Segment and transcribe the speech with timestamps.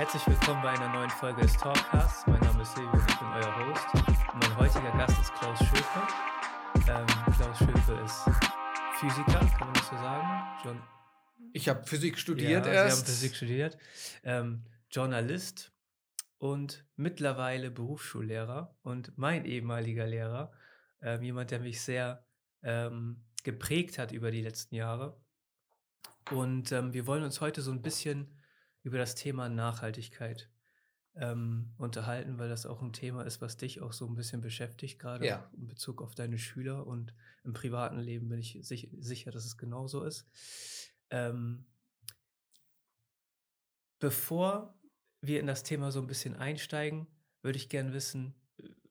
[0.00, 2.26] Herzlich willkommen bei einer neuen Folge des Talkcasts.
[2.26, 3.84] Mein Name ist Silvio und ich bin euer Host.
[4.32, 6.88] Und mein heutiger Gast ist Klaus Schöpe.
[6.88, 8.24] Ähm, Klaus Schöpe ist
[8.94, 10.58] Physiker, kann man das so sagen?
[10.64, 10.82] John
[11.52, 12.96] ich habe Physik studiert ja, erst.
[12.96, 13.76] Sie haben Physik studiert.
[14.22, 15.70] Ähm, Journalist
[16.38, 20.50] und mittlerweile Berufsschullehrer und mein ehemaliger Lehrer,
[21.02, 22.24] ähm, jemand, der mich sehr
[22.62, 25.20] ähm, geprägt hat über die letzten Jahre.
[26.30, 28.34] Und ähm, wir wollen uns heute so ein bisschen
[28.82, 30.50] über das Thema Nachhaltigkeit
[31.16, 34.98] ähm, unterhalten, weil das auch ein Thema ist, was dich auch so ein bisschen beschäftigt,
[34.98, 35.50] gerade Ja.
[35.56, 39.56] in Bezug auf deine Schüler und im privaten Leben bin ich sich, sicher, dass es
[39.58, 40.26] genauso ist.
[41.10, 41.66] Ähm,
[43.98, 44.78] bevor
[45.20, 47.06] wir in das Thema so ein bisschen einsteigen,
[47.42, 48.34] würde ich gerne wissen,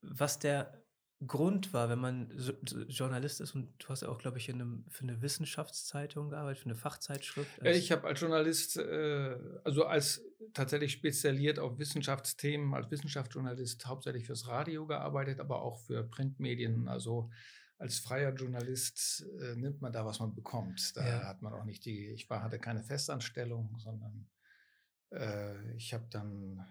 [0.02, 0.78] was der
[1.28, 4.48] Grund war, wenn man so, so Journalist ist und du hast ja auch, glaube ich,
[4.48, 7.59] in einem, für eine Wissenschaftszeitung gearbeitet, für eine Fachzeitschrift.
[7.62, 10.22] Äh, als- Ich habe als Journalist, äh, also als
[10.53, 16.88] tatsächlich spezialisiert auf Wissenschaftsthemen, als Wissenschaftsjournalist hauptsächlich fürs Radio gearbeitet, aber auch für Printmedien.
[16.88, 17.30] Also
[17.78, 20.95] als freier Journalist äh, nimmt man da, was man bekommt.
[20.95, 21.23] Da Ja.
[21.28, 24.30] hat man auch nicht die, ich war, hatte keine Festanstellung, sondern
[25.11, 26.66] äh, ich habe dann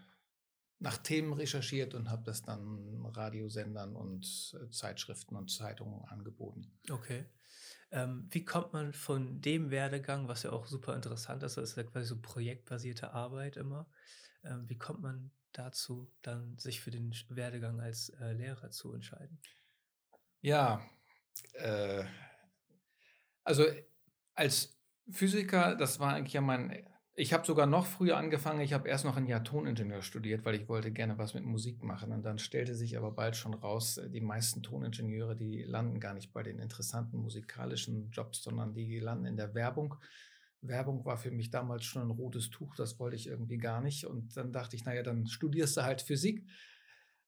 [0.81, 6.79] nach Themen recherchiert und habe das dann Radiosendern und äh, Zeitschriften und Zeitungen angeboten.
[6.91, 7.25] Okay.
[7.91, 11.77] Ähm, wie kommt man von dem Werdegang, was ja auch super interessant ist, das ist
[11.77, 13.89] ja quasi so projektbasierte Arbeit immer,
[14.45, 19.41] ähm, wie kommt man dazu, dann sich für den Werdegang als äh, Lehrer zu entscheiden?
[20.41, 20.85] Ja,
[21.55, 22.05] äh,
[23.43, 23.65] also
[24.35, 24.79] als
[25.11, 26.87] Physiker, das war eigentlich ja mein,
[27.19, 30.55] ich habe sogar noch früher angefangen, ich habe erst noch ein Jahr Toningenieur studiert, weil
[30.55, 32.13] ich wollte gerne was mit Musik machen.
[32.13, 36.15] Und dann stellte sich aber bald schon raus, äh, die meisten Toningenieure, die landen gar
[36.15, 39.97] nicht bei den interessanten musikalischen Jobs, sondern die landen in der Werbung.
[40.61, 44.05] Werbung war für mich damals schon ein rotes Tuch, das wollte ich irgendwie gar nicht.
[44.05, 46.47] Und dann dachte ich, naja, dann studierst du halt Physik.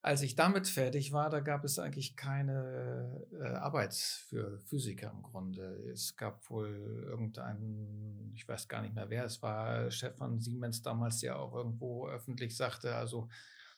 [0.02, 5.22] Als ich damit fertig war, da gab es eigentlich keine äh, Arbeit für Physiker im
[5.22, 5.90] Grunde.
[5.92, 10.80] Es gab wohl irgendeinen, ich weiß gar nicht mehr wer, es war Chef von Siemens
[10.80, 13.28] damals, der auch irgendwo öffentlich sagte, also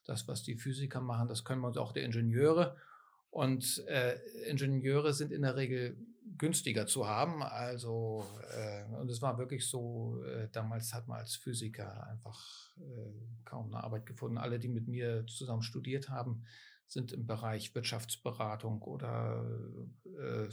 [0.04, 2.76] das, was die Physiker machen, das können wir uns auch die Ingenieure.
[3.30, 4.14] Und äh,
[4.46, 5.96] Ingenieure sind in der Regel
[6.38, 7.42] günstiger zu haben.
[7.42, 13.44] Also, äh, und es war wirklich so, äh, damals hat man als Physiker einfach äh,
[13.44, 14.38] kaum eine Arbeit gefunden.
[14.38, 16.44] Alle, die mit mir zusammen studiert haben,
[16.86, 19.46] sind im Bereich Wirtschaftsberatung oder
[20.04, 20.48] äh,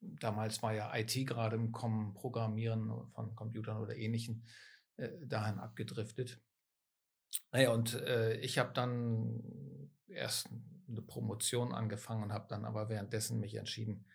[0.00, 4.44] damals war ja IT gerade im Kommen, Programmieren von Computern oder ähnlichen,
[4.96, 6.40] äh, dahin abgedriftet.
[7.52, 9.42] Naja, und äh, ich habe dann
[10.08, 10.48] erst
[10.88, 14.06] eine Promotion angefangen und habe dann aber währenddessen mich entschieden,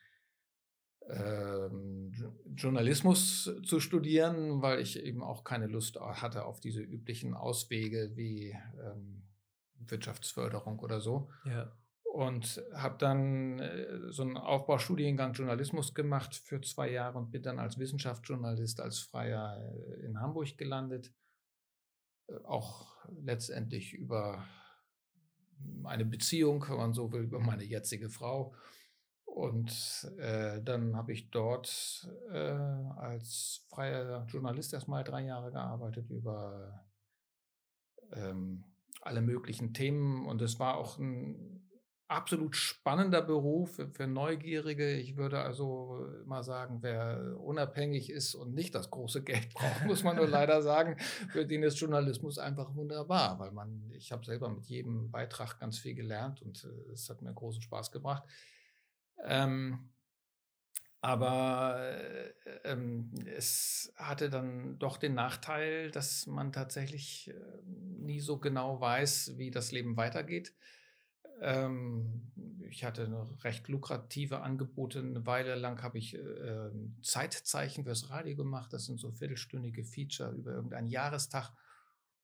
[1.10, 7.34] ähm, Jo- Journalismus zu studieren, weil ich eben auch keine Lust hatte auf diese üblichen
[7.34, 9.24] Auswege wie ähm,
[9.80, 11.30] Wirtschaftsförderung oder so.
[11.46, 11.72] Ja.
[12.04, 17.60] Und habe dann äh, so einen Aufbaustudiengang Journalismus gemacht für zwei Jahre und bin dann
[17.60, 21.12] als Wissenschaftsjournalist, als Freier äh, in Hamburg gelandet.
[22.28, 24.48] Äh, Auch letztendlich über
[25.84, 28.54] eine Beziehung, wenn man so will, über meine jetzige Frau.
[29.34, 32.52] Und äh, dann habe ich dort äh,
[32.98, 36.86] als freier Journalist erstmal drei Jahre gearbeitet über
[38.12, 38.64] ähm,
[39.02, 40.28] alle möglichen Themen.
[40.28, 41.68] Und es war auch ein
[42.08, 44.94] absolut spannender Beruf für, für Neugierige.
[44.98, 50.04] Ich würde also immer sagen, wer unabhängig ist und nicht das große Geld braucht, muss
[50.04, 50.98] man nur leider sagen,
[51.32, 55.80] für den ist Journalismus einfach wunderbar, weil man, ich habe selber mit jedem Beitrag ganz
[55.80, 58.22] viel gelernt und äh, es hat mir großen Spaß gebracht.
[59.24, 59.90] Ähm,
[61.04, 62.32] aber äh,
[62.64, 67.34] ähm, es hatte dann doch den Nachteil, dass man tatsächlich äh,
[67.66, 70.54] nie so genau weiß, wie das Leben weitergeht.
[71.42, 72.32] Ähm,
[72.70, 75.00] ich hatte recht lukrative Angebote.
[75.00, 76.70] Eine Weile lang habe ich äh,
[77.02, 78.72] Zeitzeichen fürs Radio gemacht.
[78.72, 81.52] Das sind so viertelstündige Feature über irgendeinen Jahrestag.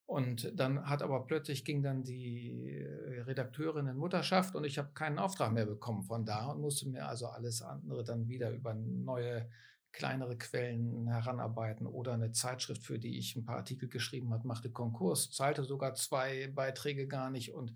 [0.09, 4.89] Und dann hat aber plötzlich ging dann die äh, Redakteurin in Mutterschaft und ich habe
[4.95, 8.73] keinen Auftrag mehr bekommen von da und musste mir also alles andere dann wieder über
[8.73, 9.47] neue
[9.91, 14.71] kleinere Quellen heranarbeiten oder eine Zeitschrift, für die ich ein paar Artikel geschrieben habe, machte
[14.71, 17.75] Konkurs, zahlte sogar zwei Beiträge gar nicht und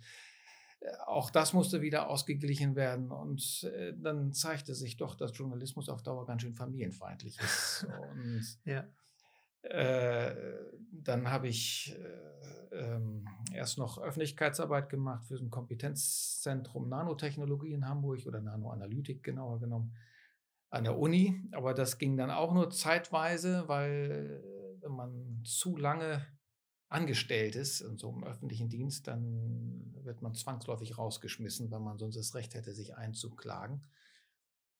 [0.80, 5.88] äh, auch das musste wieder ausgeglichen werden und äh, dann zeigte sich doch, dass Journalismus
[5.88, 7.86] auf Dauer ganz schön familienfeindlich ist.
[8.12, 8.88] und Ja.
[9.64, 10.36] Äh,
[10.92, 17.88] dann habe ich äh, ähm, erst noch Öffentlichkeitsarbeit gemacht für so ein Kompetenzzentrum Nanotechnologie in
[17.88, 19.96] Hamburg oder Nanoanalytik genauer genommen
[20.70, 21.42] an der Uni.
[21.52, 26.26] Aber das ging dann auch nur zeitweise, weil äh, wenn man zu lange
[26.90, 32.16] angestellt ist in so einem öffentlichen Dienst, dann wird man zwangsläufig rausgeschmissen, weil man sonst
[32.16, 33.84] das Recht hätte, sich einzuklagen.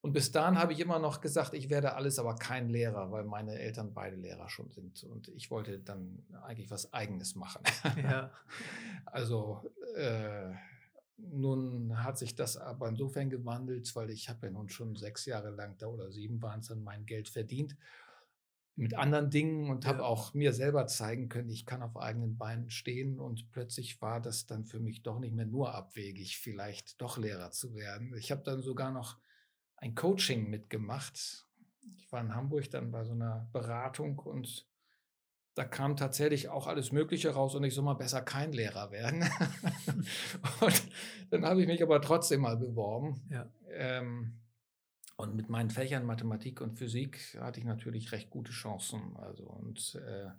[0.04, 3.24] Und bis dahin habe ich immer noch gesagt, ich werde alles, aber kein Lehrer, weil
[3.24, 5.02] meine Eltern beide Lehrer schon sind.
[5.06, 7.64] Und ich wollte dann eigentlich was Eigenes machen.
[8.04, 8.30] Ja.
[9.06, 9.62] also
[9.96, 10.52] äh,
[11.16, 15.52] nun hat sich das aber insofern gewandelt, weil ich habe ja nun schon sechs Jahre
[15.52, 17.78] lang da oder sieben waren es dann mein Geld verdient
[18.76, 19.92] mit anderen Dingen und ja.
[19.92, 24.20] habe auch mir selber zeigen können, ich kann auf eigenen Beinen stehen und plötzlich war
[24.20, 28.16] das dann für mich doch nicht mehr nur abwegig, vielleicht doch Lehrer zu werden.
[28.18, 29.20] Ich habe dann sogar noch
[29.84, 31.46] ein Coaching mitgemacht.
[31.98, 34.66] Ich war in Hamburg dann bei so einer Beratung und
[35.56, 39.24] da kam tatsächlich auch alles Mögliche raus und ich soll mal besser kein Lehrer werden.
[40.62, 40.84] und
[41.30, 43.22] dann habe ich mich aber trotzdem mal beworben.
[43.30, 43.46] Ja.
[43.72, 44.40] Ähm,
[45.18, 49.16] und mit meinen Fächern Mathematik und Physik hatte ich natürlich recht gute Chancen.
[49.18, 50.30] Also und äh,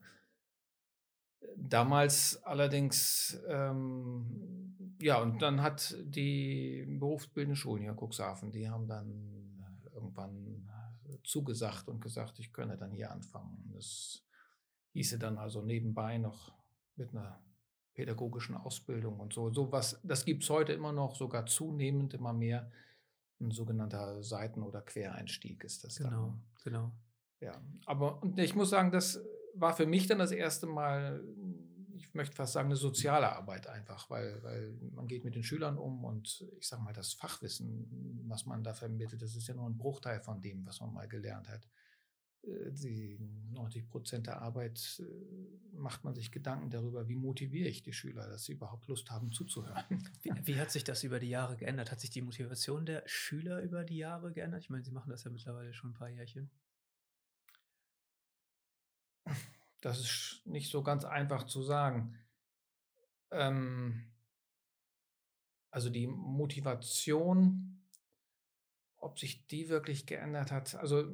[1.56, 8.88] damals allerdings, ähm, ja, und dann hat die berufsbildende Schulen hier in Cuxhaven, die haben
[8.88, 9.33] dann
[10.14, 10.68] irgendwann
[11.22, 13.70] zugesagt und gesagt, ich könne dann hier anfangen.
[13.74, 14.22] Das
[14.92, 16.52] hieße dann also nebenbei noch
[16.96, 17.42] mit einer
[17.94, 19.52] pädagogischen Ausbildung und so.
[19.52, 22.70] So was, das gibt es heute immer noch, sogar zunehmend immer mehr
[23.40, 26.42] ein sogenannter Seiten- oder Quereinstieg ist das genau, dann.
[26.62, 26.92] Genau,
[27.40, 29.20] Ja, aber und ich muss sagen, das
[29.54, 31.22] war für mich dann das erste Mal,
[31.96, 35.78] ich möchte fast sagen, eine soziale Arbeit einfach, weil, weil man geht mit den Schülern
[35.78, 39.66] um und ich sage mal, das Fachwissen, was man da vermittelt, das ist ja nur
[39.66, 41.68] ein Bruchteil von dem, was man mal gelernt hat.
[42.46, 43.18] Äh, die
[43.52, 48.28] 90 Prozent der Arbeit äh, macht man sich Gedanken darüber, wie motiviere ich die Schüler,
[48.28, 49.84] dass sie überhaupt Lust haben zuzuhören.
[50.22, 51.90] Wie, wie, hat sich das über die Jahre geändert?
[51.90, 54.62] Hat sich die Motivation der Schüler über die Jahre geändert?
[54.62, 56.50] Ich meine, Sie machen das ja mittlerweile schon ein paar Jährchen.
[59.84, 62.18] Das ist nicht so ganz einfach zu sagen.
[63.30, 64.10] Ähm,
[65.70, 67.82] also die Motivation,
[68.96, 71.04] ob sich die wirklich geändert hat, also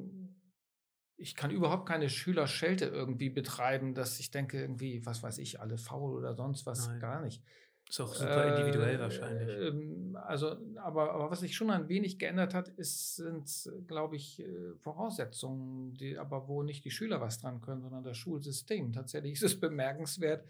[1.17, 5.77] ich kann überhaupt keine Schülerschelte irgendwie betreiben, dass ich denke, irgendwie, was weiß ich, alle
[5.77, 6.99] faul oder sonst was, Nein.
[7.01, 7.43] gar nicht.
[7.91, 9.49] Ist auch super äh, individuell wahrscheinlich.
[9.49, 14.39] Ähm, also, aber, aber was sich schon ein wenig geändert hat, ist, sind, glaube ich,
[14.39, 18.93] äh, Voraussetzungen, die, aber wo nicht die Schüler was dran können, sondern das Schulsystem.
[18.93, 20.47] Tatsächlich ist es bemerkenswert,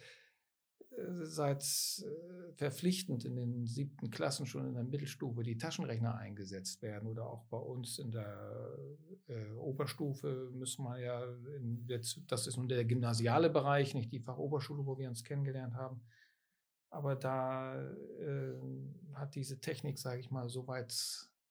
[0.91, 6.83] äh, seit äh, verpflichtend in den siebten Klassen schon in der Mittelstufe die Taschenrechner eingesetzt
[6.83, 8.77] werden oder auch bei uns in der
[9.29, 11.23] äh, Oberstufe müssen wir ja,
[11.57, 15.73] in, jetzt, das ist nun der gymnasiale Bereich, nicht die Fachoberschule, wo wir uns kennengelernt
[15.73, 16.01] haben.
[16.91, 18.53] Aber da äh,
[19.13, 20.93] hat diese Technik, sage ich mal, so weit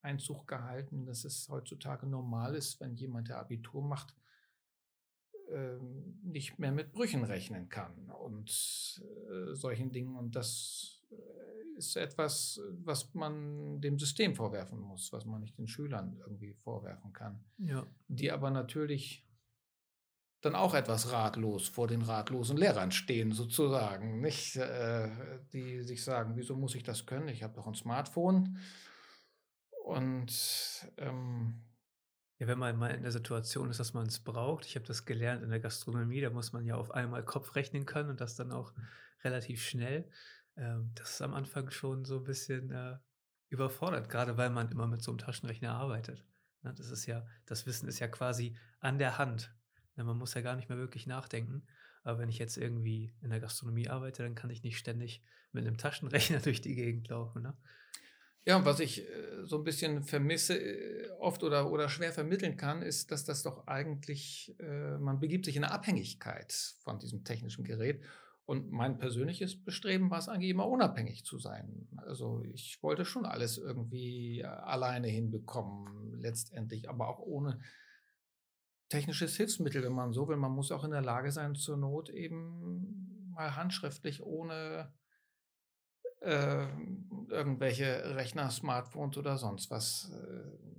[0.03, 4.15] Einzug gehalten, dass es heutzutage normal ist, wenn jemand der Abitur macht,
[5.51, 10.15] ähm, nicht mehr mit Brüchen rechnen kann und äh, solchen Dingen.
[10.15, 15.67] Und das äh, ist etwas, was man dem System vorwerfen muss, was man nicht den
[15.67, 17.43] Schülern irgendwie vorwerfen kann.
[17.59, 17.87] Ja.
[18.09, 19.27] Die aber natürlich
[20.41, 24.21] dann auch etwas ratlos vor den ratlosen Lehrern stehen, sozusagen.
[24.21, 25.09] Nicht, äh,
[25.53, 27.29] die sich sagen, wieso muss ich das können?
[27.29, 28.59] Ich habe doch ein Smartphone.
[29.85, 30.33] Und
[30.97, 31.63] ähm,
[32.39, 34.65] ja, wenn man mal in der Situation ist, dass man es braucht.
[34.65, 37.85] Ich habe das gelernt in der Gastronomie, da muss man ja auf einmal Kopf rechnen
[37.85, 38.73] können und das dann auch
[39.23, 40.11] relativ schnell.
[40.57, 42.97] Ähm, das ist am Anfang schon so ein bisschen äh,
[43.51, 46.25] überfordert, gerade weil man immer mit so einem Taschenrechner arbeitet.
[46.63, 49.55] Ne, das ist ja, das Wissen ist ja quasi an der Hand.
[49.97, 51.63] Man muss ja gar nicht mehr wirklich nachdenken.
[52.03, 55.67] Aber wenn ich jetzt irgendwie in der Gastronomie arbeite, dann kann ich nicht ständig mit
[55.67, 57.43] einem Taschenrechner durch die Gegend laufen.
[57.43, 57.57] Ne?
[58.47, 62.81] Ja, was ich äh, so ein bisschen vermisse, äh, oft oder, oder schwer vermitteln kann,
[62.83, 67.65] ist, dass das doch eigentlich, äh, man begibt sich in eine Abhängigkeit von diesem technischen
[67.65, 68.03] Gerät.
[68.47, 71.87] Und mein persönliches Bestreben war es eigentlich immer unabhängig zu sein.
[71.99, 77.61] Also ich wollte schon alles irgendwie alleine hinbekommen, letztendlich, aber auch ohne
[78.91, 80.37] technisches Hilfsmittel, wenn man so will.
[80.37, 84.93] Man muss auch in der Lage sein, zur Not eben mal handschriftlich ohne
[86.21, 86.67] äh,
[87.29, 90.71] irgendwelche Rechner, Smartphones oder sonst was, äh,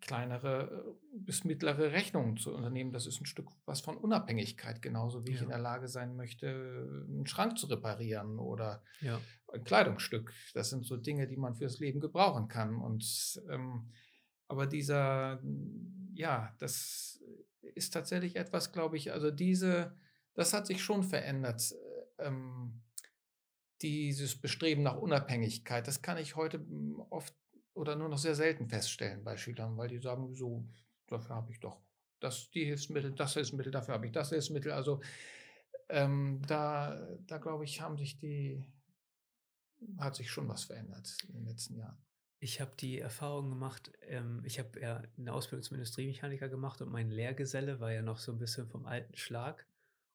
[0.00, 2.92] kleinere äh, bis mittlere Rechnungen zu unternehmen.
[2.92, 5.36] Das ist ein Stück was von Unabhängigkeit, genauso wie ja.
[5.36, 9.20] ich in der Lage sein möchte, einen Schrank zu reparieren oder ja.
[9.52, 10.32] ein Kleidungsstück.
[10.54, 12.76] Das sind so Dinge, die man fürs Leben gebrauchen kann.
[12.76, 13.90] Und ähm,
[14.48, 15.42] aber dieser,
[16.14, 17.22] ja, das
[17.78, 19.96] ist tatsächlich etwas, glaube ich, also diese,
[20.34, 21.74] das hat sich schon verändert.
[22.18, 22.82] Ähm,
[23.80, 27.34] dieses Bestreben nach Unabhängigkeit, das kann ich heute hm, oft
[27.74, 30.68] oder nur noch sehr selten feststellen bei Schülern, weil die sagen, so,
[31.06, 31.80] dafür habe ich doch
[32.20, 34.72] das, die Hilfsmittel, das Hilfsmittel, dafür habe ich das Hilfsmittel.
[34.72, 35.00] Also
[35.88, 38.64] ähm, da, da glaube ich, haben sich die,
[39.98, 41.98] hat sich schon was verändert in den letzten Jahren.
[42.40, 46.90] Ich habe die Erfahrung gemacht, ähm, ich habe ja eine Ausbildung zum Industriemechaniker gemacht und
[46.90, 49.66] mein Lehrgeselle war ja noch so ein bisschen vom alten Schlag.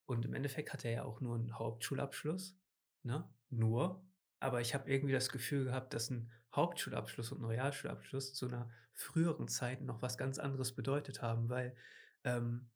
[0.06, 2.58] Und im Endeffekt hat er ja auch nur einen Hauptschulabschluss,
[3.04, 3.30] ne?
[3.50, 4.06] Nur.
[4.40, 8.70] Aber ich habe irgendwie das Gefühl gehabt, dass ein Hauptschulabschluss und ein Realschulabschluss zu einer
[8.94, 11.76] früheren Zeit noch was ganz anderes bedeutet haben, weil
[12.24, 12.70] ähm,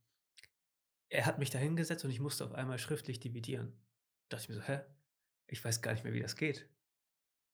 [1.10, 3.74] er hat mich da hingesetzt und ich musste auf einmal schriftlich dividieren.
[4.30, 4.82] Da dachte ich mir so, hä?
[5.48, 6.70] Ich weiß gar nicht mehr, wie das geht.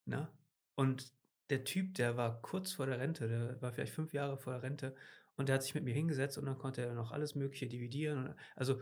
[0.05, 0.27] Ne?
[0.75, 1.13] Und
[1.49, 4.63] der Typ, der war kurz vor der Rente, der war vielleicht fünf Jahre vor der
[4.63, 4.95] Rente
[5.35, 8.33] und der hat sich mit mir hingesetzt und dann konnte er noch alles Mögliche dividieren.
[8.55, 8.81] also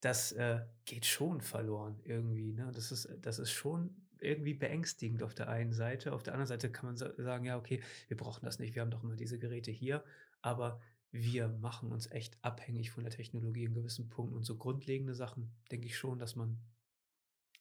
[0.00, 2.52] das äh, geht schon verloren irgendwie.
[2.52, 2.70] Ne?
[2.74, 6.12] Das, ist, das ist schon irgendwie beängstigend auf der einen Seite.
[6.12, 8.90] Auf der anderen Seite kann man sagen, ja, okay, wir brauchen das nicht, wir haben
[8.90, 10.04] doch immer diese Geräte hier,
[10.42, 10.80] aber
[11.10, 14.36] wir machen uns echt abhängig von der Technologie in gewissen Punkten.
[14.36, 16.58] Und so grundlegende Sachen, denke ich schon, dass man,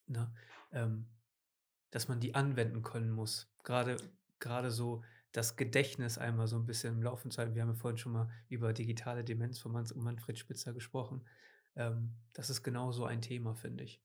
[0.07, 0.33] ne,
[0.71, 1.07] ähm,
[1.91, 3.53] dass man die anwenden können muss.
[3.63, 3.95] Gerade,
[4.39, 7.55] gerade so das Gedächtnis einmal so ein bisschen im Laufen zu halten.
[7.55, 11.25] Wir haben ja vorhin schon mal über digitale Demenz von Manfred Spitzer gesprochen.
[11.75, 14.01] Ähm, das ist genau so ein Thema, finde ich.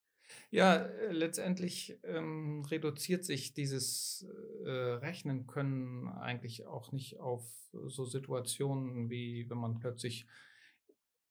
[0.51, 4.27] Ja, äh, letztendlich ähm, reduziert sich dieses
[4.65, 7.45] äh, Rechnen können eigentlich auch nicht auf
[7.87, 10.27] so Situationen wie wenn man plötzlich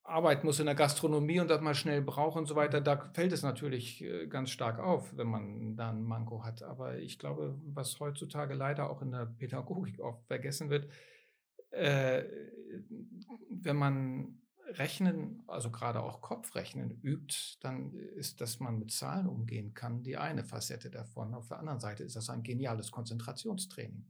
[0.08, 2.82] arbeiten muss in der Gastronomie und das mal schnell braucht und so weiter.
[2.82, 6.64] Da fällt es natürlich äh, ganz stark auf, wenn man da ein Manko hat.
[6.64, 10.90] Aber ich glaube, was heutzutage leider auch in der Pädagogik oft vergessen wird,
[11.72, 12.24] äh,
[13.50, 19.74] wenn man Rechnen, also gerade auch Kopfrechnen übt, dann ist, dass man mit Zahlen umgehen
[19.74, 21.34] kann, die eine Facette davon.
[21.34, 24.06] Auf der anderen Seite ist das ein geniales Konzentrationstraining.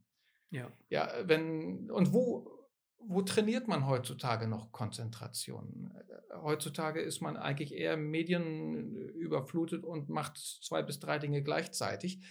[0.50, 0.72] Ja.
[0.90, 2.57] Ja, wenn, und wo,
[3.00, 5.94] wo trainiert man heutzutage noch Konzentration?
[6.34, 12.22] Heutzutage ist man eigentlich eher medienüberflutet und macht zwei bis drei Dinge gleichzeitig.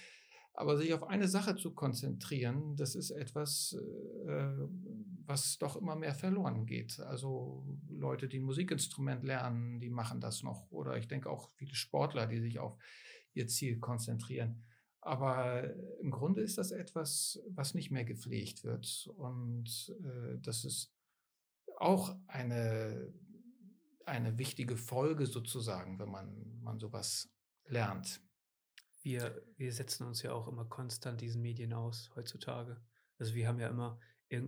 [0.52, 3.76] Aber sich auf eine Sache zu konzentrieren, das ist etwas,
[4.26, 4.49] äh,
[5.26, 6.99] was doch immer mehr verloren geht.
[7.00, 10.70] Also Leute, die ein Musikinstrument lernen, die machen das noch.
[10.70, 12.78] Oder ich denke auch viele Sportler, die sich auf
[13.35, 14.64] ihr Ziel konzentrieren.
[15.07, 19.09] Aber im Grunde ist das etwas, was nicht mehr gepflegt wird.
[19.17, 20.93] Und äh, das ist
[21.77, 23.13] auch eine,
[24.05, 27.31] eine wichtige Folge sozusagen, wenn man, man sowas
[27.67, 28.21] lernt
[29.07, 32.83] wir, wir setzen uns ja auch immer konstant diesen Medien aus heutzutage.
[33.19, 34.01] Also wir haben ja immer,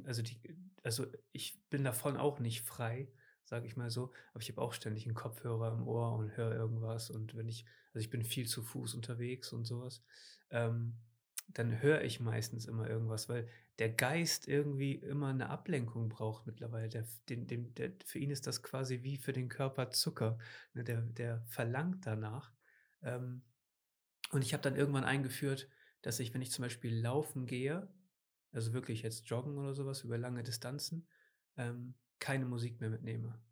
[0.04, 0.40] also die,
[0.82, 3.08] also ich bin davon auch nicht frei,
[3.44, 6.56] sage ich mal so, aber ich habe auch ständig einen Kopfhörer im Ohr und höre
[6.56, 7.66] irgendwas und wenn ich,
[7.98, 10.04] also ich bin viel zu Fuß unterwegs und sowas,
[10.50, 10.94] ähm,
[11.48, 13.48] dann höre ich meistens immer irgendwas, weil
[13.80, 16.88] der Geist irgendwie immer eine Ablenkung braucht mittlerweile.
[16.88, 20.38] Der, den, den, der, für ihn ist das quasi wie für den Körper Zucker.
[20.74, 20.84] Ne?
[20.84, 22.52] Der, der verlangt danach.
[23.02, 23.42] Ähm,
[24.30, 25.68] und ich habe dann irgendwann eingeführt,
[26.02, 27.92] dass ich, wenn ich zum Beispiel laufen gehe,
[28.52, 31.08] also wirklich jetzt joggen oder sowas über lange Distanzen,
[31.56, 33.42] ähm, keine Musik mehr mitnehme.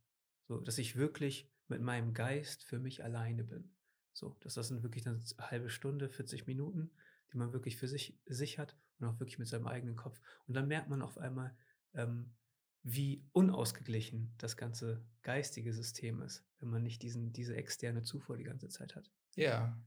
[0.47, 3.75] So, dass ich wirklich mit meinem Geist für mich alleine bin.
[4.16, 6.90] So, dass das sind wirklich eine halbe Stunde, 40 Minuten,
[7.30, 10.18] die man wirklich für sich, sich hat und auch wirklich mit seinem eigenen Kopf.
[10.46, 11.54] Und dann merkt man auf einmal,
[11.92, 12.32] ähm,
[12.82, 18.44] wie unausgeglichen das ganze geistige System ist, wenn man nicht diesen, diese externe Zufuhr die
[18.44, 19.11] ganze Zeit hat.
[19.35, 19.78] Ja,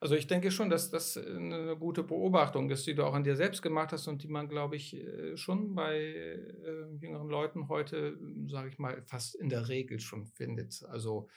[0.00, 3.36] also ich denke schon, dass das eine gute Beobachtung ist, die du auch an dir
[3.36, 8.18] selbst gemacht hast und die man, glaube ich, äh, schon bei äh, jüngeren Leuten heute,
[8.48, 10.82] sage ich mal, fast in der Regel schon findet.
[10.88, 11.28] Also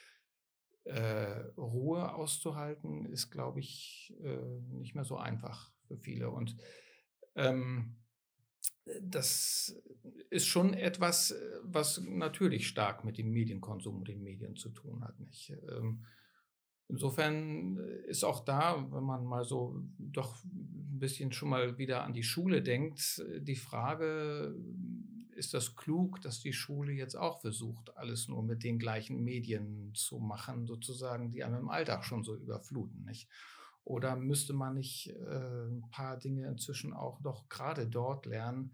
[0.88, 6.30] äh, Ruhe auszuhalten ist, glaube ich, äh, nicht mehr so einfach für viele.
[6.30, 6.56] Und
[7.36, 7.98] ähm,
[9.02, 9.76] das
[10.30, 15.20] ist schon etwas, was natürlich stark mit dem Medienkonsum und den Medien zu tun hat.
[15.20, 15.54] Nicht?
[15.70, 16.06] Ähm,
[16.90, 17.78] Insofern
[18.08, 22.24] ist auch da, wenn man mal so doch ein bisschen schon mal wieder an die
[22.24, 24.56] Schule denkt, die Frage,
[25.38, 29.94] ist das klug, dass die Schule jetzt auch versucht, alles nur mit den gleichen Medien
[29.94, 33.30] zu machen, sozusagen, die einem im Alltag schon so überfluten, nicht?
[33.84, 38.74] Oder müsste man nicht äh, ein paar Dinge inzwischen auch doch gerade dort lernen,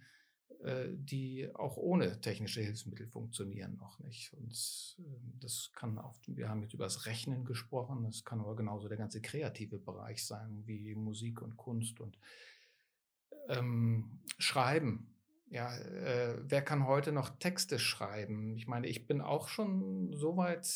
[0.64, 4.34] äh, die auch ohne technische Hilfsmittel funktionieren noch nicht.
[4.34, 8.56] Und ähm, das kann auch, wir haben jetzt über das Rechnen gesprochen, das kann aber
[8.56, 12.18] genauso der ganze kreative Bereich sein, wie Musik und Kunst und
[13.50, 15.13] ähm, Schreiben.
[15.54, 18.58] Ja, äh, wer kann heute noch Texte schreiben?
[18.58, 20.68] Ich meine, ich bin auch schon so weit,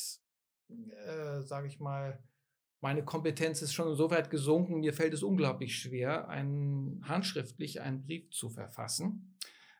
[0.69, 2.24] äh, sage ich mal,
[2.79, 8.03] meine Kompetenz ist schon so weit gesunken, mir fällt es unglaublich schwer, einen, handschriftlich einen
[8.03, 9.34] Brief zu verfassen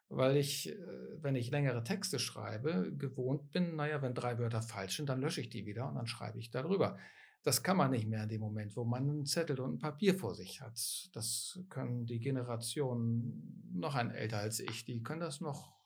[0.10, 0.76] weil ich, äh,
[1.22, 5.42] wenn ich längere Texte schreibe, gewohnt bin, naja, wenn drei Wörter falsch sind, dann lösche
[5.42, 6.98] ich die wieder und dann schreibe ich darüber.
[7.44, 10.16] Das kann man nicht mehr in dem Moment, wo man einen Zettel und ein Papier
[10.16, 11.10] vor sich hat.
[11.14, 15.78] Das können die Generationen noch ein älter als ich, die können das noch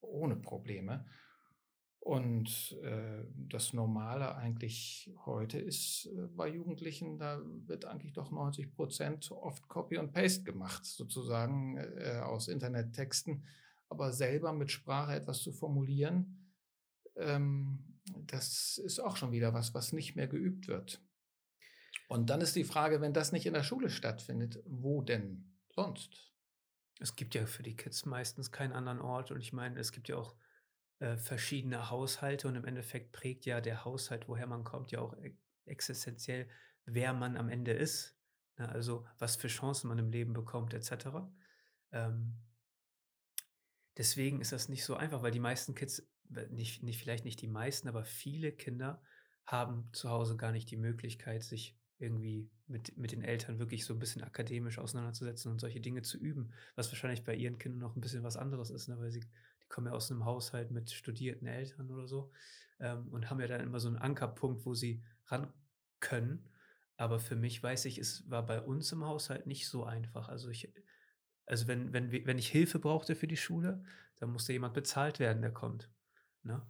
[0.00, 1.04] ohne Probleme.
[2.00, 8.74] Und äh, das Normale eigentlich heute ist äh, bei Jugendlichen, da wird eigentlich doch 90
[8.74, 13.44] Prozent oft Copy und Paste gemacht, sozusagen äh, aus Internettexten.
[13.90, 16.48] Aber selber mit Sprache etwas zu formulieren,
[17.16, 17.89] ähm,
[18.26, 21.02] das ist auch schon wieder was, was nicht mehr geübt wird.
[22.08, 26.32] Und dann ist die Frage, wenn das nicht in der Schule stattfindet, wo denn sonst?
[26.98, 29.30] Es gibt ja für die Kids meistens keinen anderen Ort.
[29.30, 30.34] Und ich meine, es gibt ja auch
[30.98, 35.16] äh, verschiedene Haushalte und im Endeffekt prägt ja der Haushalt, woher man kommt, ja auch
[35.16, 35.34] e
[35.66, 36.48] existenziell,
[36.84, 38.16] wer man am Ende ist.
[38.58, 38.68] Ne?
[38.68, 41.06] Also was für Chancen man im Leben bekommt, etc.
[41.92, 42.36] Ähm,
[43.96, 46.06] deswegen ist das nicht so einfach, weil die meisten Kids,
[46.50, 49.02] nicht, nicht, vielleicht nicht die meisten, aber viele Kinder
[49.46, 53.92] haben zu Hause gar nicht die Möglichkeit, sich irgendwie mit, mit den Eltern wirklich so
[53.92, 57.96] ein bisschen akademisch auseinanderzusetzen und solche Dinge zu üben, was wahrscheinlich bei ihren Kindern noch
[57.96, 58.98] ein bisschen was anderes ist, ne?
[58.98, 59.24] weil sie
[59.68, 62.32] kommen ja aus einem Haushalt mit studierten Eltern oder so
[62.80, 65.52] ähm, und haben ja dann immer so einen Ankerpunkt, wo sie ran
[66.00, 66.48] können.
[66.96, 70.28] Aber für mich weiß ich, es war bei uns im Haushalt nicht so einfach.
[70.28, 70.72] Also ich,
[71.46, 73.82] also wenn, wenn, wenn ich Hilfe brauchte für die Schule,
[74.16, 75.90] dann musste jemand bezahlt werden, der kommt.
[76.42, 76.64] Ne?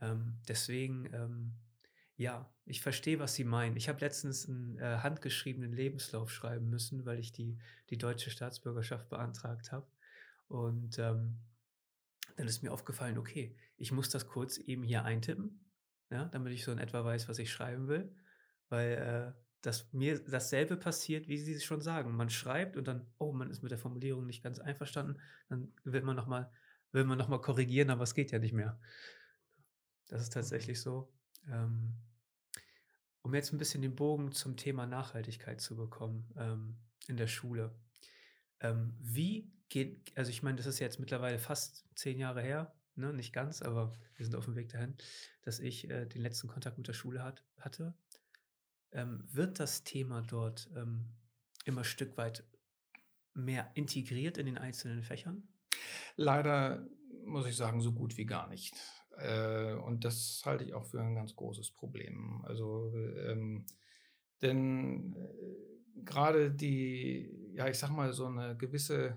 [0.00, 1.52] Ähm, deswegen, ähm,
[2.16, 3.76] ja, ich verstehe, was Sie meinen.
[3.76, 7.58] Ich habe letztens einen äh, handgeschriebenen Lebenslauf schreiben müssen, weil ich die,
[7.90, 9.86] die deutsche Staatsbürgerschaft beantragt habe.
[10.48, 11.38] Und ähm,
[12.36, 15.64] dann ist mir aufgefallen, okay, ich muss das kurz eben hier eintippen,
[16.10, 18.14] ja, damit ich so in etwa weiß, was ich schreiben will,
[18.68, 22.16] weil äh, dass mir dasselbe passiert, wie Sie es schon sagen.
[22.16, 26.02] Man schreibt und dann, oh, man ist mit der Formulierung nicht ganz einverstanden, dann will
[26.02, 26.50] man nochmal
[26.92, 28.78] will man noch mal korrigieren, aber es geht ja nicht mehr.
[30.08, 31.12] Das ist tatsächlich so.
[31.48, 31.94] Ähm,
[33.22, 37.74] um jetzt ein bisschen den Bogen zum Thema Nachhaltigkeit zu bekommen ähm, in der Schule.
[38.60, 43.12] Ähm, wie geht, also ich meine, das ist jetzt mittlerweile fast zehn Jahre her, ne?
[43.12, 44.96] nicht ganz, aber wir sind auf dem Weg dahin,
[45.42, 47.94] dass ich äh, den letzten Kontakt mit der Schule hat, hatte.
[48.90, 51.08] Ähm, wird das Thema dort ähm,
[51.64, 52.44] immer ein Stück weit
[53.34, 55.48] mehr integriert in den einzelnen Fächern?
[56.16, 56.86] Leider
[57.24, 58.74] muss ich sagen, so gut wie gar nicht.
[59.18, 62.42] Äh, und das halte ich auch für ein ganz großes Problem.
[62.44, 62.92] Also,
[63.26, 63.66] ähm,
[64.40, 69.16] denn äh, gerade die, ja, ich sag mal, so eine gewisse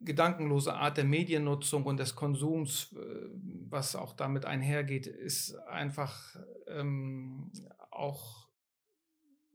[0.00, 3.28] gedankenlose Art der Mediennutzung und des Konsums, äh,
[3.68, 6.36] was auch damit einhergeht, ist einfach
[6.68, 7.50] ähm,
[7.90, 8.45] auch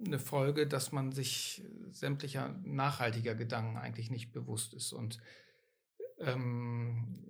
[0.05, 4.93] eine Folge, dass man sich sämtlicher nachhaltiger Gedanken eigentlich nicht bewusst ist.
[4.93, 5.19] Und
[6.19, 7.25] ähm,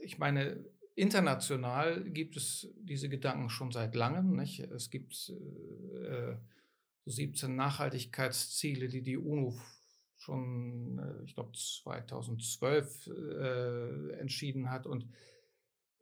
[0.00, 4.36] ich meine, international gibt es diese Gedanken schon seit langem.
[4.36, 4.60] Nicht?
[4.60, 6.36] Es gibt äh,
[7.04, 9.58] so 17 Nachhaltigkeitsziele, die die UNO
[10.16, 14.86] schon, äh, ich glaube, 2012 äh, entschieden hat.
[14.86, 15.06] Und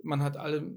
[0.02, 0.70] man hat alle,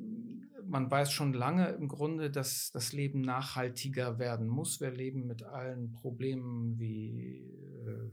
[0.65, 4.82] man weiß schon lange im Grunde, dass das Leben nachhaltiger werden muss.
[4.82, 7.45] Wir leben mit allen Problemen wie
[7.86, 8.12] äh,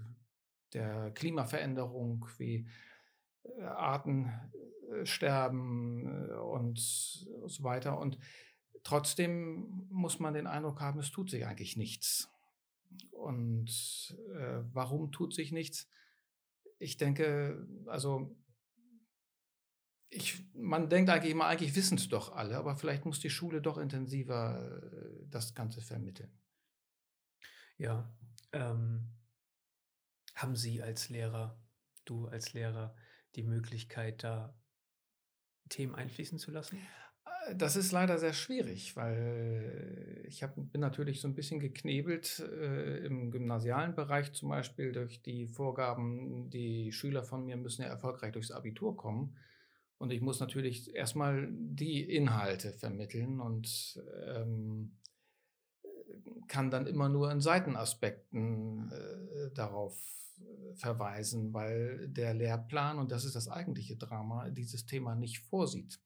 [0.73, 2.67] der Klimaveränderung, wie
[3.43, 7.99] äh, Artensterben äh, und so weiter.
[7.99, 8.19] Und
[8.83, 12.31] trotzdem muss man den Eindruck haben, es tut sich eigentlich nichts.
[13.11, 14.17] Und
[14.73, 15.89] warum tut sich nichts?
[16.79, 18.37] Ich denke, also
[20.15, 23.61] ich, man denkt eigentlich immer, eigentlich wissen es doch alle, aber vielleicht muss die Schule
[23.61, 26.31] doch intensiver äh, das Ganze vermitteln.
[27.77, 28.17] Ja,
[28.53, 29.09] ähm,
[30.35, 31.61] haben Sie als Lehrer,
[32.05, 32.95] du als Lehrer,
[33.35, 34.57] die Möglichkeit, da
[35.69, 36.79] Themen einfließen zu lassen?
[37.57, 43.05] Das ist leider sehr schwierig, weil ich hab, bin natürlich so ein bisschen geknebelt äh,
[43.05, 48.33] im gymnasialen Bereich zum Beispiel durch die Vorgaben, die Schüler von mir müssen ja erfolgreich
[48.33, 49.37] durchs Abitur kommen.
[49.99, 54.97] Und ich muss natürlich erstmal die Inhalte vermitteln und ähm,
[56.49, 59.97] kann dann immer nur in Seitenaspekten äh, darauf
[60.77, 66.01] verweisen, weil der Lehrplan, und das ist das eigentliche Drama, dieses Thema nicht vorsieht.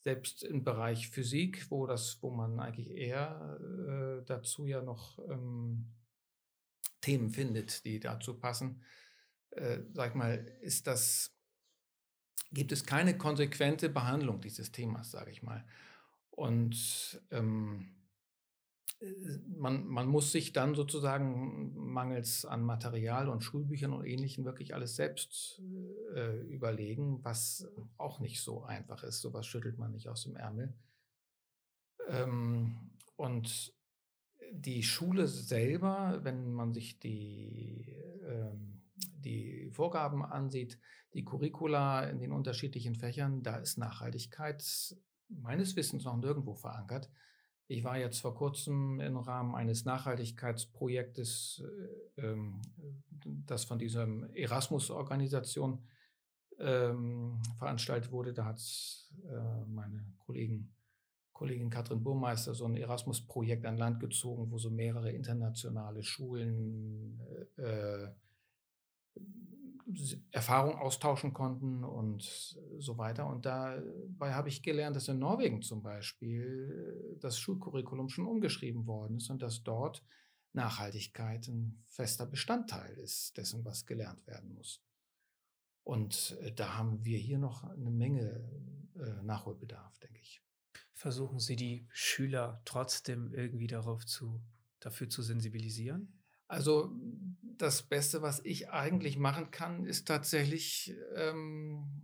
[0.00, 5.92] Selbst im Bereich Physik, wo das, wo man eigentlich eher äh, dazu ja noch ähm,
[7.00, 8.82] Themen findet, die dazu passen,
[9.50, 11.33] äh, sag ich mal, ist das,
[12.54, 15.64] gibt es keine konsequente Behandlung dieses Themas, sage ich mal.
[16.30, 17.94] Und ähm,
[19.56, 24.96] man, man muss sich dann sozusagen mangels an Material und Schulbüchern und Ähnlichem wirklich alles
[24.96, 25.60] selbst
[26.14, 29.20] äh, überlegen, was auch nicht so einfach ist.
[29.20, 30.72] Sowas schüttelt man nicht aus dem Ärmel.
[32.08, 33.74] Ähm, und
[34.52, 38.73] die Schule selber, wenn man sich die, ähm,
[39.24, 40.78] die Vorgaben ansieht,
[41.14, 44.62] die Curricula in den unterschiedlichen Fächern, da ist Nachhaltigkeit
[45.28, 47.10] meines Wissens noch nirgendwo verankert.
[47.66, 51.64] Ich war jetzt vor kurzem im Rahmen eines Nachhaltigkeitsprojektes,
[52.18, 52.60] äh, ähm,
[53.46, 55.82] das von dieser Erasmus-Organisation
[56.58, 58.34] ähm, veranstaltet wurde.
[58.34, 58.60] Da hat
[59.26, 60.74] äh, meine Kollegen,
[61.32, 67.18] Kollegin Katrin Burmeister so ein Erasmus-Projekt an Land gezogen, wo so mehrere internationale Schulen
[67.56, 68.08] äh,
[70.30, 72.22] Erfahrung austauschen konnten und
[72.78, 73.26] so weiter.
[73.26, 79.18] Und dabei habe ich gelernt, dass in Norwegen zum Beispiel das Schulcurriculum schon umgeschrieben worden
[79.18, 80.02] ist und dass dort
[80.52, 84.80] Nachhaltigkeit ein fester Bestandteil ist dessen, was gelernt werden muss.
[85.82, 88.40] Und äh, da haben wir hier noch eine Menge
[88.96, 90.42] äh, Nachholbedarf, denke ich.
[90.94, 94.40] Versuchen Sie die Schüler trotzdem irgendwie darauf zu,
[94.80, 96.23] dafür zu sensibilisieren?
[96.48, 96.92] Also
[97.58, 102.02] das Beste, was ich eigentlich machen kann, ist tatsächlich, ähm,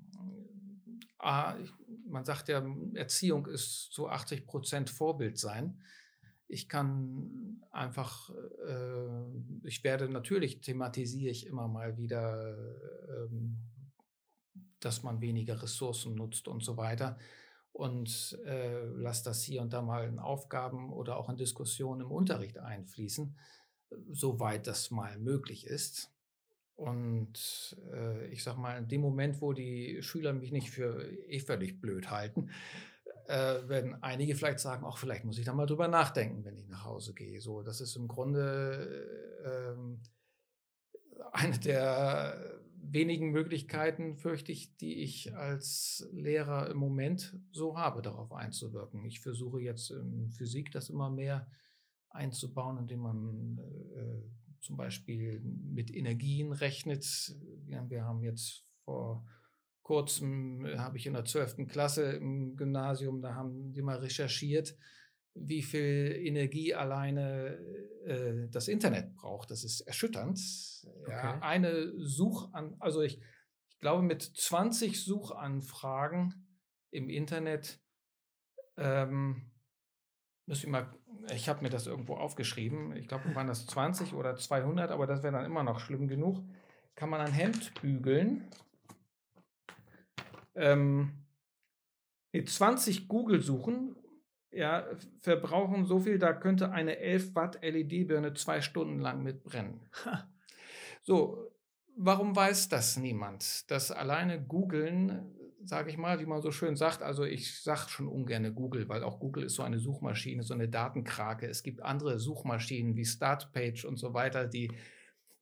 [1.19, 5.81] man sagt ja, Erziehung ist zu 80 Prozent Vorbild sein.
[6.49, 8.31] Ich kann einfach,
[8.67, 12.57] äh, ich werde natürlich thematisiere ich immer mal wieder,
[13.09, 13.59] ähm,
[14.81, 17.19] dass man weniger Ressourcen nutzt und so weiter
[17.73, 22.11] und äh, lasse das hier und da mal in Aufgaben oder auch in Diskussionen im
[22.11, 23.37] Unterricht einfließen
[24.11, 26.13] soweit das mal möglich ist.
[26.77, 31.41] Und äh, ich sag mal, in dem Moment, wo die Schüler mich nicht für eh
[31.41, 32.51] völlig blöd halten,
[33.27, 36.69] äh, werden einige vielleicht sagen, auch vielleicht muss ich da mal drüber nachdenken, wenn ich
[36.69, 37.41] nach Hause gehe.
[37.41, 39.07] So, das ist im Grunde
[39.45, 39.77] äh,
[41.33, 48.33] eine der wenigen Möglichkeiten, fürchte ich, die ich als Lehrer im Moment so habe, darauf
[48.33, 49.05] einzuwirken.
[49.05, 51.47] Ich versuche jetzt in Physik das immer mehr
[52.11, 57.35] einzubauen, indem man äh, zum Beispiel mit Energien rechnet.
[57.67, 59.25] Ja, wir haben jetzt vor
[59.83, 61.67] kurzem, äh, habe ich in der 12.
[61.69, 64.77] Klasse im Gymnasium, da haben die mal recherchiert,
[65.35, 67.59] wie viel Energie alleine
[68.05, 69.51] äh, das Internet braucht.
[69.51, 70.39] Das ist erschütternd.
[71.03, 71.11] Okay.
[71.11, 73.21] Ja, eine Suchan, also ich,
[73.69, 76.47] ich glaube, mit 20 Suchanfragen
[76.91, 77.81] im Internet
[78.77, 79.50] ähm,
[80.51, 80.93] Müsste ich mal,
[81.33, 82.97] ich habe mir das irgendwo aufgeschrieben.
[82.97, 86.43] Ich glaube, waren das 20 oder 200, aber das wäre dann immer noch schlimm genug.
[86.97, 88.51] Kann man ein Hemd bügeln.
[90.57, 91.13] Ähm,
[92.35, 93.95] 20 Google-Suchen
[94.51, 94.89] ja,
[95.21, 99.79] verbrauchen so viel, da könnte eine 11 Watt LED-Birne zwei Stunden lang mitbrennen.
[101.03, 101.49] so,
[101.97, 103.71] warum weiß das niemand?
[103.71, 105.33] Dass alleine googeln
[105.65, 107.03] sage ich mal, wie man so schön sagt.
[107.03, 110.69] Also ich sage schon ungern Google, weil auch Google ist so eine Suchmaschine, so eine
[110.69, 111.47] Datenkrake.
[111.47, 114.71] Es gibt andere Suchmaschinen wie Startpage und so weiter, die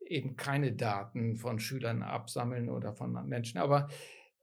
[0.01, 3.59] eben keine Daten von Schülern absammeln oder von Menschen.
[3.59, 3.89] Aber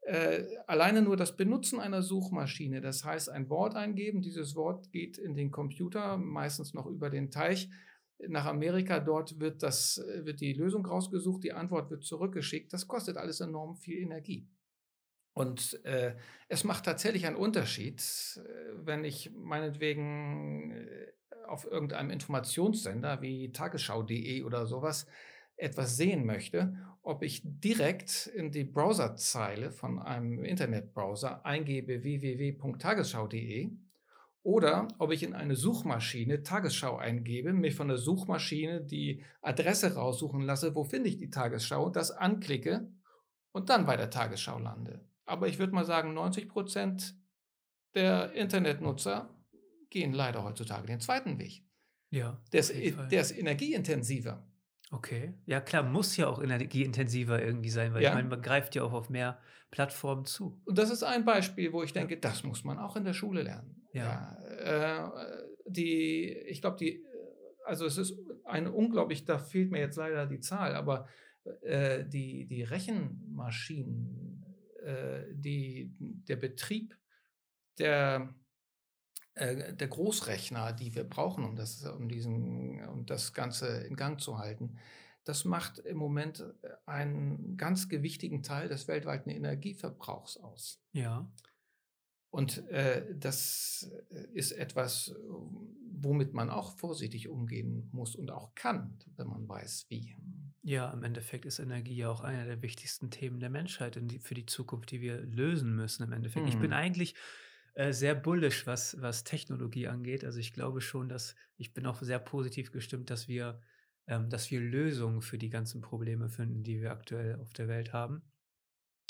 [0.01, 5.17] äh, alleine nur das Benutzen einer Suchmaschine, das heißt ein Wort eingeben, dieses Wort geht
[5.17, 7.69] in den Computer, meistens noch über den Teich,
[8.27, 12.71] nach Amerika, dort wird, das, wird die Lösung rausgesucht, die Antwort wird zurückgeschickt.
[12.71, 14.47] Das kostet alles enorm viel Energie.
[15.35, 16.15] Und äh,
[16.47, 17.99] es macht tatsächlich einen Unterschied,
[18.37, 18.41] äh,
[18.85, 21.07] wenn ich meinetwegen äh,
[21.45, 25.05] auf irgendeinem Informationssender wie tagesschau.de oder sowas
[25.57, 33.71] etwas sehen möchte, ob ich direkt in die Browserzeile von einem Internetbrowser eingebe www.tagesschau.de
[34.41, 40.39] oder ob ich in eine Suchmaschine Tagesschau eingebe, mir von der Suchmaschine die Adresse raussuchen
[40.41, 42.87] lasse, wo finde ich die Tagesschau, das anklicke
[43.51, 45.05] und dann bei der Tagesschau lande.
[45.25, 47.15] Aber ich würde mal sagen, 90 Prozent
[47.95, 49.29] der Internetnutzer
[49.89, 51.63] gehen leider heutzutage den zweiten Weg.
[52.09, 52.41] Ja.
[52.51, 54.45] Der ist, der ist energieintensiver.
[54.91, 55.33] Okay.
[55.45, 58.09] Ja, klar, muss ja auch energieintensiver irgendwie sein, weil ja.
[58.09, 59.39] ich meine, man greift ja auch auf mehr
[59.71, 60.61] Plattformen zu.
[60.65, 63.41] Und das ist ein Beispiel, wo ich denke, das muss man auch in der Schule
[63.41, 63.83] lernen.
[63.93, 64.37] Ja.
[64.63, 67.03] ja äh, die, ich glaube, die,
[67.65, 71.07] also es ist eine unglaublich, da fehlt mir jetzt leider die Zahl, aber
[71.61, 74.34] äh, die, die Rechenmaschinen
[75.33, 76.97] die, der Betrieb
[77.77, 78.33] der,
[79.35, 84.19] äh, der Großrechner, die wir brauchen, um das, um, diesen, um das Ganze in Gang
[84.19, 84.77] zu halten,
[85.23, 86.43] das macht im Moment
[86.85, 90.79] einen ganz gewichtigen Teil des weltweiten Energieverbrauchs aus.
[90.93, 91.27] Ja.
[92.29, 93.89] Und äh, das
[94.33, 95.15] ist etwas,
[95.89, 100.15] womit man auch vorsichtig umgehen muss und auch kann, wenn man weiß, wie.
[100.67, 104.33] Ja, im Endeffekt ist Energie ja auch einer der wichtigsten Themen der Menschheit die, für
[104.33, 106.47] die Zukunft, die wir lösen müssen im Endeffekt.
[106.47, 106.51] Mhm.
[106.51, 106.77] Ich bin mhm.
[106.77, 107.13] eigentlich
[107.75, 110.25] äh, sehr bullish, was, was Technologie angeht.
[110.25, 113.61] Also ich glaube schon, dass ich bin auch sehr positiv gestimmt, dass wir,
[114.07, 117.93] ähm, dass wir Lösungen für die ganzen Probleme finden, die wir aktuell auf der Welt
[117.93, 118.23] haben.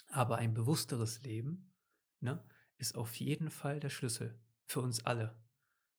[0.09, 1.73] Aber ein bewussteres Leben
[2.19, 2.43] ne,
[2.77, 5.41] ist auf jeden Fall der Schlüssel für uns alle.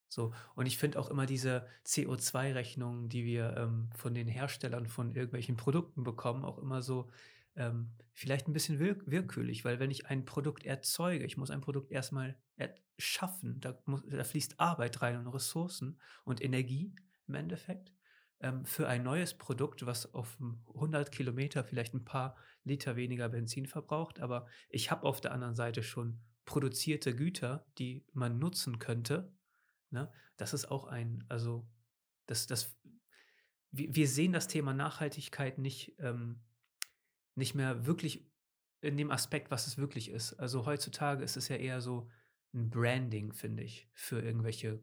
[0.09, 5.15] So, und ich finde auch immer diese CO2-Rechnungen, die wir ähm, von den Herstellern von
[5.15, 7.11] irgendwelchen Produkten bekommen, auch immer so
[7.57, 11.61] ähm, vielleicht ein bisschen wirk willkürlich, weil wenn ich ein Produkt erzeuge, ich muss ein
[11.61, 12.37] Produkt erstmal
[12.99, 16.95] schaffen, da, muss, da fließt Arbeit rein und Ressourcen und Energie
[17.27, 17.93] im Endeffekt
[18.41, 20.39] ähm, für ein neues Produkt, was auf
[20.75, 25.55] 100 Kilometer vielleicht ein paar Liter weniger Benzin verbraucht, aber ich habe auf der anderen
[25.55, 29.33] Seite schon produzierte Güter, die man nutzen könnte.
[29.91, 30.11] Ne?
[30.37, 31.69] Das ist auch ein, also
[32.27, 32.77] das, das,
[33.71, 36.41] wir, sehen das Thema Nachhaltigkeit nicht ähm,
[37.37, 38.27] nicht mehr wirklich
[38.81, 40.35] in dem Aspekt, was es wirklich ist.
[40.35, 42.09] Also heutzutage ist es ja eher so
[42.55, 44.83] ein Branding, finde ich, für irgendwelche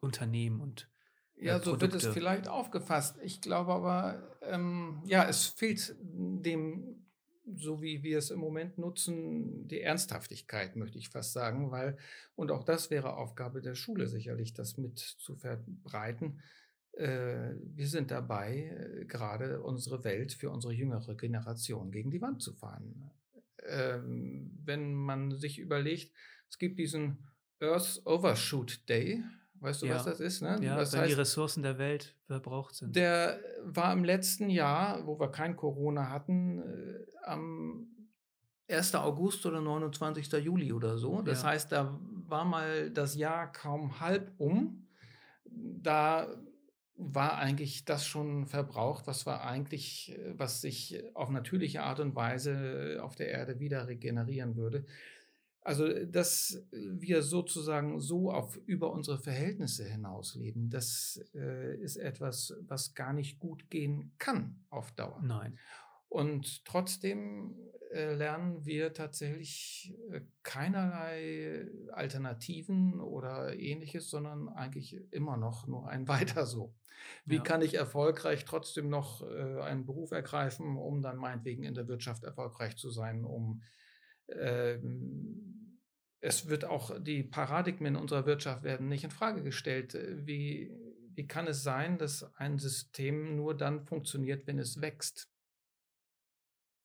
[0.00, 0.90] Unternehmen und
[1.36, 1.92] äh, ja, so Produkte.
[1.92, 3.18] wird es vielleicht aufgefasst.
[3.22, 7.03] Ich glaube aber, ähm, ja, es fehlt dem,
[7.56, 11.96] so wie wir es im Moment nutzen, die Ernsthaftigkeit, möchte ich fast sagen, weil,
[12.34, 16.40] und auch das wäre Aufgabe der Schule sicherlich, das mit zu verbreiten,
[16.96, 22.40] äh, wir sind dabei, äh, gerade unsere Welt für unsere jüngere Generation gegen die Wand
[22.40, 23.10] zu fahren.
[23.66, 26.12] Ähm, wenn man sich überlegt,
[26.48, 27.18] es gibt diesen
[27.60, 29.22] Earth Overshoot Day,
[29.60, 29.96] weißt du, ja.
[29.96, 30.42] was das ist?
[30.42, 30.58] Ne?
[30.62, 32.94] Ja, das wenn heißt, die Ressourcen der Welt verbraucht sind.
[32.94, 37.88] Der war im letzten Jahr, wo wir kein Corona hatten, äh, am
[38.68, 38.94] 1.
[38.94, 40.32] August oder 29.
[40.32, 41.22] Juli oder so.
[41.22, 41.48] Das ja.
[41.48, 44.86] heißt, da war mal das Jahr kaum halb um.
[45.44, 46.28] Da
[46.96, 52.14] war eigentlich das schon verbraucht, was war eigentlich, äh, was sich auf natürliche Art und
[52.14, 54.84] Weise auf der Erde wieder regenerieren würde.
[55.64, 62.54] Also, dass wir sozusagen so auf über unsere Verhältnisse hinaus leben, das äh, ist etwas,
[62.60, 65.22] was gar nicht gut gehen kann auf Dauer.
[65.22, 65.58] Nein.
[66.10, 67.56] Und trotzdem
[67.94, 76.06] äh, lernen wir tatsächlich äh, keinerlei Alternativen oder ähnliches, sondern eigentlich immer noch nur ein
[76.08, 76.74] weiter so.
[77.24, 77.42] Wie ja.
[77.42, 82.22] kann ich erfolgreich trotzdem noch äh, einen Beruf ergreifen, um dann meinetwegen in der Wirtschaft
[82.22, 83.62] erfolgreich zu sein, um
[86.20, 89.94] es wird auch die Paradigmen unserer Wirtschaft werden nicht in Frage gestellt.
[90.24, 90.72] Wie,
[91.14, 95.28] wie kann es sein, dass ein System nur dann funktioniert, wenn es wächst?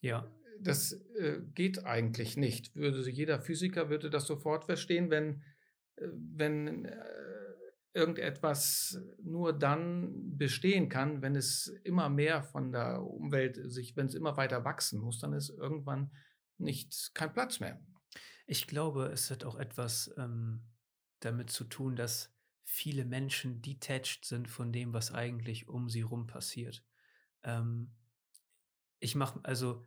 [0.02, 0.30] Ja
[0.62, 2.76] das äh, geht eigentlich nicht.
[2.76, 5.42] Würde jeder Physiker würde das sofort verstehen, wenn,
[5.96, 6.96] äh, wenn äh,
[7.94, 14.16] irgendetwas nur dann bestehen kann, wenn es immer mehr von der Umwelt sich, wenn es
[14.16, 16.12] immer weiter wachsen muss, dann ist irgendwann
[16.60, 17.80] nicht kein Platz mehr.
[18.46, 20.62] Ich glaube, es hat auch etwas ähm,
[21.20, 26.28] damit zu tun, dass viele Menschen detached sind von dem, was eigentlich um sie rum
[26.28, 26.84] passiert.
[27.44, 27.92] Ähm,
[29.00, 29.86] ich mache, also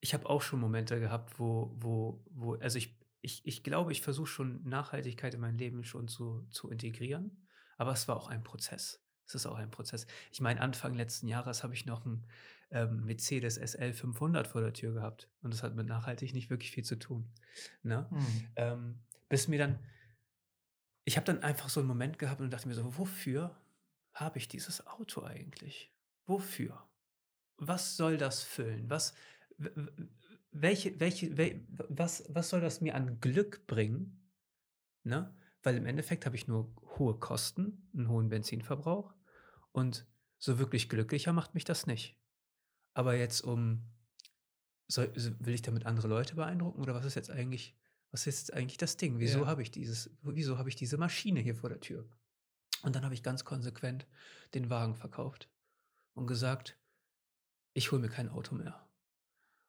[0.00, 4.02] ich habe auch schon Momente gehabt, wo, wo, wo, also ich, ich, ich glaube, ich
[4.02, 7.46] versuche schon Nachhaltigkeit in mein Leben schon zu, zu integrieren,
[7.78, 9.02] aber es war auch ein Prozess.
[9.26, 10.06] Es ist auch ein Prozess.
[10.30, 12.26] Ich meine, Anfang letzten Jahres habe ich noch einen
[12.70, 16.70] ähm, Mercedes SL 500 vor der Tür gehabt und das hat mit nachhaltig nicht wirklich
[16.70, 17.30] viel zu tun.
[17.82, 18.06] Ne?
[18.10, 18.48] Mhm.
[18.56, 18.98] Ähm,
[19.28, 19.78] bis mir dann,
[21.04, 23.56] ich habe dann einfach so einen Moment gehabt und dachte mir so, wofür
[24.12, 25.92] habe ich dieses Auto eigentlich?
[26.26, 26.88] Wofür?
[27.56, 28.88] Was soll das füllen?
[28.88, 29.14] Was,
[30.50, 34.30] welche, welche, wel, was, was soll das mir an Glück bringen?
[35.02, 35.34] Ne?
[35.62, 39.14] Weil im Endeffekt habe ich nur hohe Kosten, einen hohen Benzinverbrauch
[39.72, 40.06] und
[40.38, 42.16] so wirklich glücklicher macht mich das nicht.
[42.94, 43.82] Aber jetzt um,
[44.88, 47.74] soll, will ich damit andere Leute beeindrucken oder was ist jetzt eigentlich,
[48.10, 49.18] was ist jetzt eigentlich das Ding?
[49.18, 49.46] Wieso ja.
[49.46, 52.08] habe ich dieses, wieso habe ich diese Maschine hier vor der Tür?
[52.82, 54.06] Und dann habe ich ganz konsequent
[54.54, 55.48] den Wagen verkauft
[56.14, 56.78] und gesagt,
[57.72, 58.86] ich hole mir kein Auto mehr.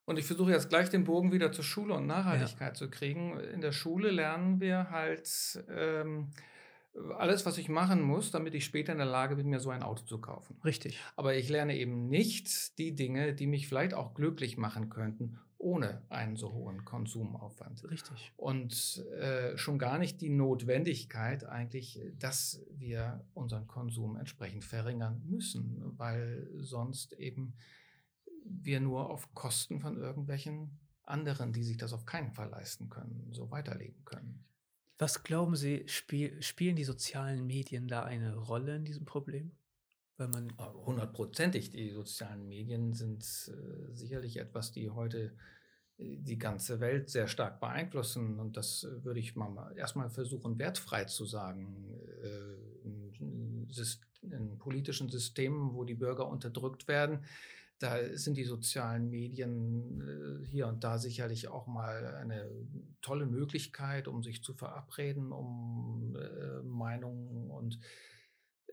[0.05, 2.73] Und ich versuche jetzt gleich den Bogen wieder zur Schule und Nachhaltigkeit ja.
[2.75, 3.39] zu kriegen.
[3.39, 6.29] In der Schule lernen wir halt ähm,
[7.17, 9.83] alles, was ich machen muss, damit ich später in der Lage bin, mir so ein
[9.83, 10.57] Auto zu kaufen.
[10.63, 10.99] Richtig.
[11.15, 16.03] Aber ich lerne eben nicht die Dinge, die mich vielleicht auch glücklich machen könnten, ohne
[16.09, 17.83] einen so hohen Konsumaufwand.
[17.89, 18.31] Richtig.
[18.37, 25.81] Und äh, schon gar nicht die Notwendigkeit eigentlich, dass wir unseren Konsum entsprechend verringern müssen,
[25.97, 27.55] weil sonst eben
[28.45, 33.27] wir nur auf Kosten von irgendwelchen anderen, die sich das auf keinen Fall leisten können,
[33.31, 34.43] so weiterleben können.
[34.97, 39.51] Was glauben Sie, spiel, spielen die sozialen Medien da eine Rolle in diesem Problem?
[40.17, 41.71] Weil man Hundertprozentig.
[41.71, 45.35] Die sozialen Medien sind äh, sicherlich etwas, die heute
[45.97, 48.39] die ganze Welt sehr stark beeinflussen.
[48.39, 51.97] Und das würde ich mal erstmal versuchen, wertfrei zu sagen.
[52.83, 53.67] In,
[54.21, 57.25] in politischen Systemen, wo die Bürger unterdrückt werden,
[57.79, 62.49] da sind die sozialen Medien hier und da sicherlich auch mal eine
[63.01, 66.17] tolle Möglichkeit, um sich zu verabreden, um
[66.63, 67.79] Meinungen und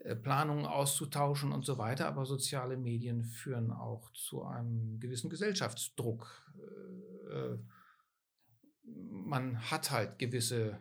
[0.04, 2.06] äh, Planungen auszutauschen und so weiter.
[2.08, 6.52] Aber soziale Medien führen auch zu einem gewissen Gesellschaftsdruck.
[7.28, 7.58] Äh, äh,
[8.84, 10.80] man hat halt gewisse,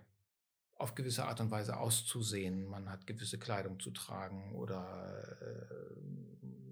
[0.75, 2.65] auf gewisse Art und Weise auszusehen.
[2.65, 5.23] Man hat gewisse Kleidung zu tragen oder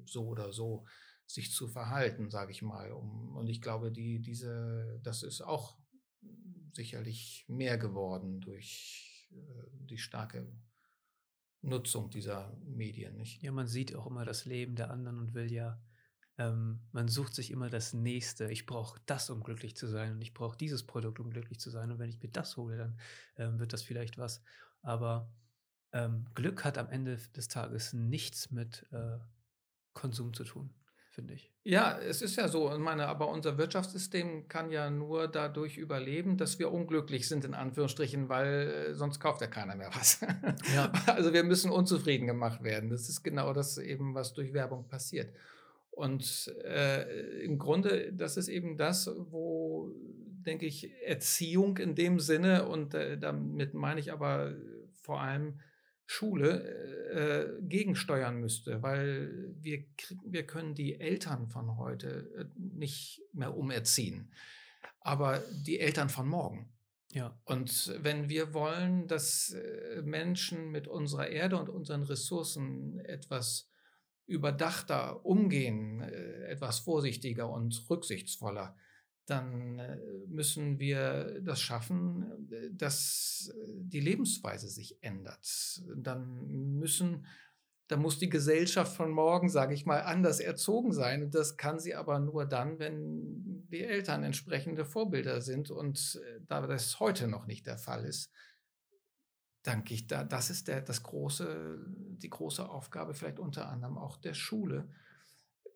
[0.05, 0.85] so oder so
[1.29, 2.91] sich zu verhalten, sage ich mal.
[2.91, 5.77] Und ich glaube, die, diese, das ist auch
[6.73, 9.29] sicherlich mehr geworden durch
[9.89, 10.51] die starke
[11.61, 13.43] Nutzung dieser Medien, nicht?
[13.43, 15.79] Ja, man sieht auch immer das Leben der anderen und will ja,
[16.39, 18.49] ähm, man sucht sich immer das Nächste.
[18.49, 21.69] Ich brauche das, um glücklich zu sein und ich brauche dieses Produkt, um glücklich zu
[21.69, 21.91] sein.
[21.91, 22.99] Und wenn ich mir das hole, dann
[23.37, 24.41] ähm, wird das vielleicht was.
[24.81, 25.31] Aber
[25.91, 29.19] ähm, Glück hat am Ende des Tages nichts mit äh,
[29.93, 30.73] Konsum zu tun
[31.19, 31.51] finde ich.
[31.63, 32.71] Ja, es ist ja so.
[32.71, 37.53] Ich meine, aber unser Wirtschaftssystem kann ja nur dadurch überleben, dass wir unglücklich sind, in
[37.53, 40.21] Anführungsstrichen, weil äh, sonst kauft ja keiner mehr was.
[40.73, 40.91] Ja.
[41.07, 42.89] Also wir müssen unzufrieden gemacht werden.
[42.89, 45.33] Das ist genau das eben, was durch Werbung passiert.
[45.91, 49.91] Und äh, im Grunde, das ist eben das, wo,
[50.45, 54.53] denke ich, Erziehung in dem Sinne, und äh, damit meine ich aber
[55.01, 55.59] vor allem
[56.11, 56.63] Schule
[57.11, 59.85] äh, gegensteuern müsste, weil wir,
[60.25, 64.33] wir können die Eltern von heute äh, nicht mehr umerziehen,
[65.01, 66.73] aber die Eltern von morgen.
[67.11, 67.39] Ja.
[67.45, 73.69] Und wenn wir wollen, dass äh, Menschen mit unserer Erde und unseren Ressourcen etwas
[74.25, 78.75] überdachter umgehen, äh, etwas vorsichtiger und rücksichtsvoller,
[79.29, 85.81] dann äh, müssen wir das schaffen, äh, dass äh, die Lebensweise sich ändert.
[85.95, 87.25] Dann müssen,
[87.87, 91.31] da muss die Gesellschaft von morgen, sage ich mal, anders erzogen sein.
[91.31, 95.71] Das kann sie aber nur dann, wenn die Eltern entsprechende Vorbilder sind.
[95.71, 98.31] Und da das heute noch nicht der Fall ist,
[99.63, 104.17] danke ich da, das ist der, das große, die große Aufgabe vielleicht unter anderem auch
[104.17, 104.87] der Schule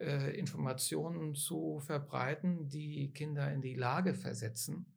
[0.04, 4.94] äh, Informationen zu verbreiten, die Kinder in die Lage versetzen,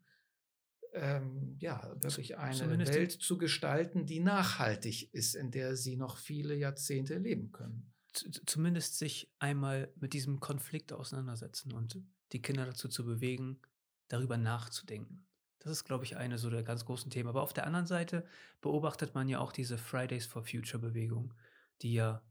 [0.93, 6.17] ähm, ja, wirklich eine Zumindest Welt zu gestalten, die nachhaltig ist, in der sie noch
[6.17, 7.93] viele Jahrzehnte leben können.
[8.13, 13.61] Zumindest sich einmal mit diesem Konflikt auseinandersetzen und die Kinder dazu zu bewegen,
[14.09, 15.27] darüber nachzudenken.
[15.59, 17.29] Das ist, glaube ich, eine so der ganz großen Themen.
[17.29, 18.25] Aber auf der anderen Seite
[18.61, 21.35] beobachtet man ja auch diese Fridays for Future Bewegung,
[21.83, 22.23] die ja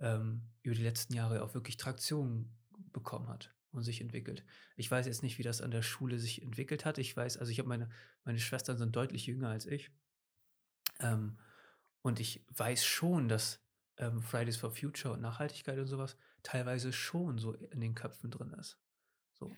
[0.00, 2.50] ähm, über die letzten Jahre auch wirklich Traktion
[2.92, 4.44] bekommen hat und sich entwickelt.
[4.76, 6.98] Ich weiß jetzt nicht, wie das an der Schule sich entwickelt hat.
[6.98, 7.88] Ich weiß, also ich habe meine,
[8.24, 9.90] meine Schwestern sind deutlich jünger als ich.
[11.00, 11.38] Ähm,
[12.02, 13.60] und ich weiß schon, dass
[13.96, 18.52] ähm, Fridays for Future und Nachhaltigkeit und sowas teilweise schon so in den Köpfen drin
[18.52, 18.78] ist.
[19.32, 19.54] So.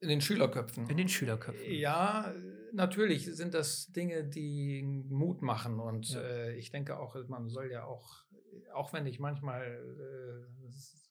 [0.00, 0.88] In den Schülerköpfen.
[0.88, 1.72] In den Schülerköpfen.
[1.72, 2.34] Ja,
[2.72, 5.78] natürlich sind das Dinge, die Mut machen.
[5.78, 6.20] Und ja.
[6.20, 8.24] äh, ich denke auch, man soll ja auch
[8.72, 10.70] auch wenn ich manchmal äh,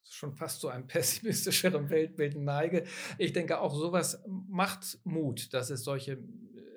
[0.09, 2.85] schon fast zu einem pessimistischeren Weltbild neige,
[3.17, 6.19] ich denke auch sowas macht Mut, dass es solche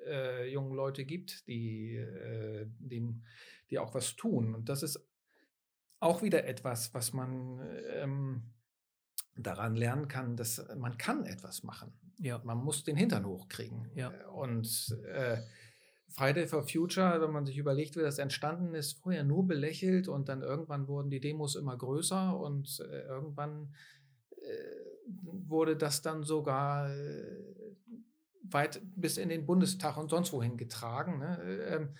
[0.05, 3.15] äh, jungen Leute gibt, die, äh, die,
[3.69, 4.55] die auch was tun.
[4.55, 4.99] Und das ist
[5.99, 7.61] auch wieder etwas, was man
[7.93, 8.43] ähm,
[9.35, 11.93] daran lernen kann, dass man kann etwas machen.
[12.19, 12.41] Ja.
[12.43, 13.89] Man muss den Hintern hochkriegen.
[13.95, 14.11] Ja.
[14.29, 15.37] Und äh,
[16.09, 20.29] Friday for Future, wenn man sich überlegt, wie das entstanden ist, vorher nur belächelt und
[20.29, 23.73] dann irgendwann wurden die Demos immer größer und äh, irgendwann
[24.29, 24.83] äh,
[25.23, 27.53] wurde das dann sogar äh,
[28.43, 31.19] weit bis in den Bundestag und sonst wohin getragen.
[31.19, 31.39] Ne?
[31.67, 31.95] Ähm,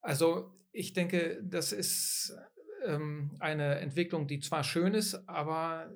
[0.00, 2.36] also ich denke, das ist
[2.84, 5.90] ähm, eine Entwicklung, die zwar schön ist, aber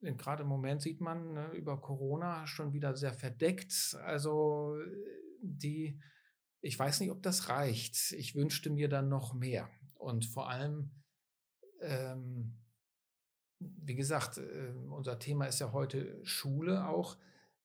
[0.00, 3.96] gerade im Moment sieht man ne, über Corona schon wieder sehr verdeckt.
[4.02, 4.76] Also
[5.40, 6.00] die
[6.60, 8.12] ich weiß nicht, ob das reicht.
[8.12, 9.70] Ich wünschte mir dann noch mehr.
[9.94, 10.90] Und vor allem,
[11.80, 12.58] ähm,
[13.60, 17.16] wie gesagt, äh, unser Thema ist ja heute Schule auch.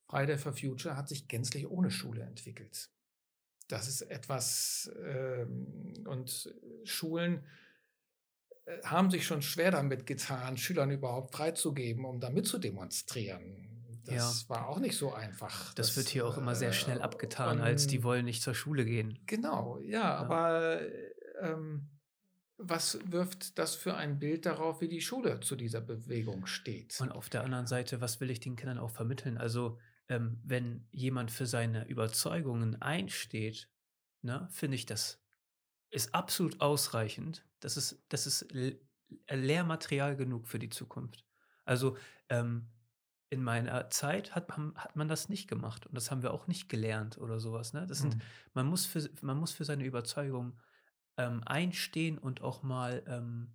[0.07, 2.91] Friday for Future hat sich gänzlich ohne Schule entwickelt.
[3.67, 6.53] Das ist etwas, ähm, und
[6.83, 7.43] Schulen
[8.83, 13.69] haben sich schon schwer damit getan, Schülern überhaupt freizugeben, um damit zu demonstrieren.
[14.05, 14.49] Das ja.
[14.49, 15.73] war auch nicht so einfach.
[15.73, 18.41] Das, das, wird hier auch immer sehr schnell äh, abgetan, und, als die wollen nicht
[18.41, 19.19] zur Schule gehen.
[19.25, 20.15] Genau, ja, ja.
[20.15, 20.81] aber
[21.41, 21.89] ähm,
[22.57, 26.99] was wirft das für ein Bild darauf, wie die Schule zu dieser Bewegung steht?
[26.99, 29.37] Und auf der anderen Seite, was will ich den Kindern auch vermitteln?
[29.37, 33.69] Also ähm, wenn jemand für seine Überzeugungen einsteht,
[34.21, 35.21] ne, finde ich, das
[35.89, 37.45] ist absolut ausreichend.
[37.63, 38.79] Das ist, das ist L-
[39.29, 41.25] Lehrmaterial genug für die Zukunft.
[41.65, 41.97] Also
[42.29, 42.67] ähm,
[43.29, 46.47] in meiner Zeit hat, man- hat man das nicht gemacht und das haben wir auch
[46.47, 47.73] nicht gelernt oder sowas.
[47.73, 47.87] Ne?
[47.87, 48.21] Das sind, Mhm.
[48.53, 50.59] man, muss für, man muss für seine Überzeugung
[51.17, 53.53] ähm, einstehen und auch mal ähm,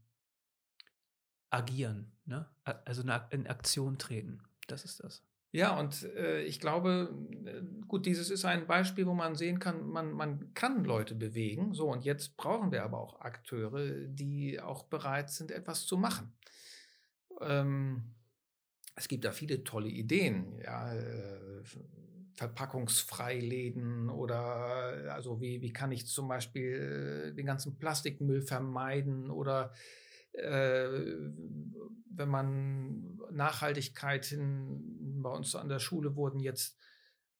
[1.50, 2.12] agieren.
[2.24, 2.48] Ne?
[2.64, 4.42] Also in Aktion treten.
[4.66, 5.22] Das ist das.
[5.50, 7.14] Ja, und äh, ich glaube,
[7.46, 11.72] äh, gut, dieses ist ein Beispiel, wo man sehen kann, man, man kann Leute bewegen.
[11.72, 16.32] So, und jetzt brauchen wir aber auch Akteure, die auch bereit sind, etwas zu machen.
[17.40, 18.14] Ähm,
[18.94, 21.62] es gibt da viele tolle Ideen, ja, äh,
[22.36, 29.30] Verpackungsfreiläden oder äh, also wie, wie kann ich zum Beispiel äh, den ganzen Plastikmüll vermeiden
[29.30, 29.72] oder
[30.44, 36.76] wenn man Nachhaltigkeit in, bei uns an der Schule wurden jetzt,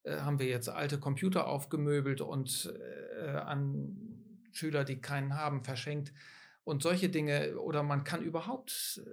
[0.04, 2.72] äh, haben wir jetzt alte Computer aufgemöbelt und
[3.20, 3.96] äh, an
[4.52, 6.12] Schüler, die keinen haben, verschenkt
[6.64, 7.58] und solche Dinge.
[7.58, 9.10] Oder man kann überhaupt äh,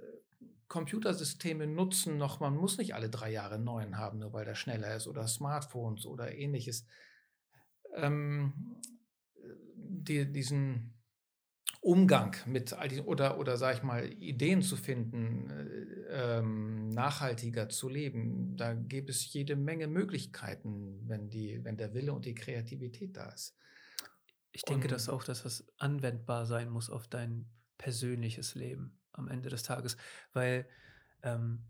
[0.68, 4.96] Computersysteme nutzen, noch man muss nicht alle drei Jahre neuen haben, nur weil der schneller
[4.96, 6.86] ist oder Smartphones oder ähnliches.
[7.94, 8.80] Ähm,
[9.76, 10.95] die, diesen
[11.86, 17.68] Umgang mit all diesen, oder, oder sag ich mal, Ideen zu finden, äh, ähm, nachhaltiger
[17.68, 22.34] zu leben, da gäbe es jede Menge Möglichkeiten, wenn, die, wenn der Wille und die
[22.34, 23.56] Kreativität da ist.
[24.50, 29.28] Ich denke das Und- auch, dass das anwendbar sein muss auf dein persönliches Leben am
[29.28, 29.96] Ende des Tages,
[30.32, 30.66] weil
[31.22, 31.66] ähm,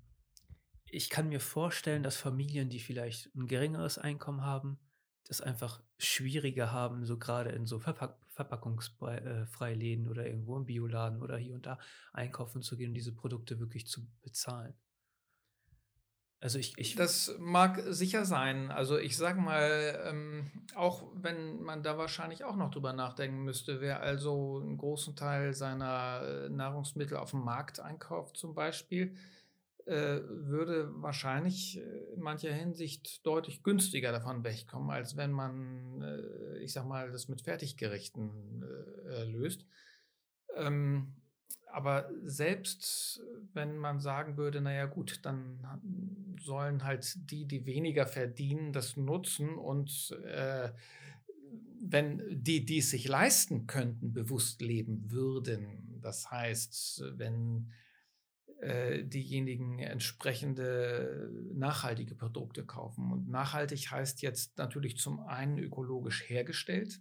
[0.87, 4.79] ich kann mir vorstellen, dass Familien, die vielleicht ein geringeres Einkommen haben,
[5.27, 11.37] das einfach schwieriger haben, so gerade in so Verpack Verpackungsfreiläden oder irgendwo im Bioladen oder
[11.39, 11.79] hier und da
[12.13, 14.75] einkaufen zu gehen und diese Produkte wirklich zu bezahlen.
[16.39, 18.71] Also ich, ich Das mag sicher sein.
[18.71, 23.81] Also ich sage mal, ähm, auch wenn man da wahrscheinlich auch noch drüber nachdenken müsste,
[23.81, 29.36] wer also einen großen Teil seiner äh, Nahrungsmittel auf dem Markt einkauft zum Beispiel, äh,
[29.89, 36.73] würde wahrscheinlich äh, in mancher Hinsicht deutlich günstiger davon wegkommen, als wenn man, äh, ich
[36.73, 39.65] sag mal, das mit Fertiggerichten äh, äh, löst.
[40.57, 41.15] Ähm,
[41.73, 43.23] aber selbst
[43.53, 45.61] wenn man sagen würde, naja gut, dann
[46.41, 50.71] sollen halt die, die weniger verdienen, das nutzen und äh,
[51.81, 57.71] wenn die, die es sich leisten könnten, bewusst leben würden, das heißt, wenn
[58.67, 63.13] äh, diejenigen entsprechende nachhaltige Produkte kaufen.
[63.13, 67.01] Und nachhaltig heißt jetzt natürlich zum einen ökologisch hergestellt,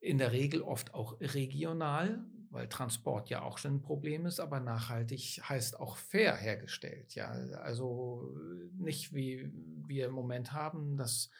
[0.00, 4.60] in der Regel oft auch regional, weil Transport ja auch schon ein Problem ist, aber
[4.60, 7.14] nachhaltig heißt auch fair hergestellt.
[7.14, 7.30] Ja,
[7.62, 8.36] also
[8.76, 9.50] nicht wie
[9.86, 11.30] wir im Moment haben, dass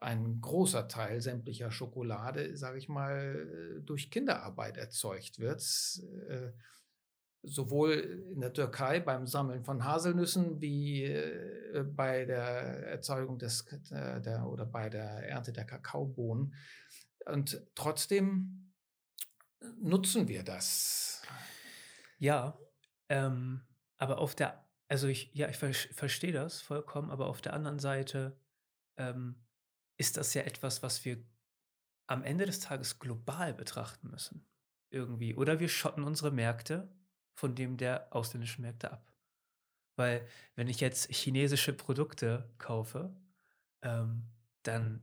[0.00, 5.60] ein großer Teil sämtlicher Schokolade, sage ich mal, durch Kinderarbeit erzeugt wird.
[6.28, 6.52] Äh,
[7.42, 14.20] sowohl in der Türkei beim Sammeln von Haselnüssen wie äh, bei der Erzeugung des äh,
[14.20, 16.54] der, oder bei der Ernte der Kakaobohnen.
[17.26, 18.72] Und trotzdem
[19.80, 21.22] nutzen wir das.
[22.18, 22.58] Ja,
[23.08, 23.62] ähm,
[23.98, 27.78] aber auf der, also ich, ja, ich ver verstehe das vollkommen, aber auf der anderen
[27.78, 28.38] Seite
[28.96, 29.46] ähm,
[29.96, 31.22] ist das ja etwas, was wir
[32.06, 34.46] am Ende des Tages global betrachten müssen.
[34.90, 35.36] Irgendwie.
[35.36, 36.92] Oder wir schotten unsere Märkte
[37.34, 39.12] von dem der ausländischen Märkte ab.
[39.96, 40.26] Weil
[40.56, 43.14] wenn ich jetzt chinesische Produkte kaufe,
[43.82, 44.24] ähm,
[44.62, 45.02] dann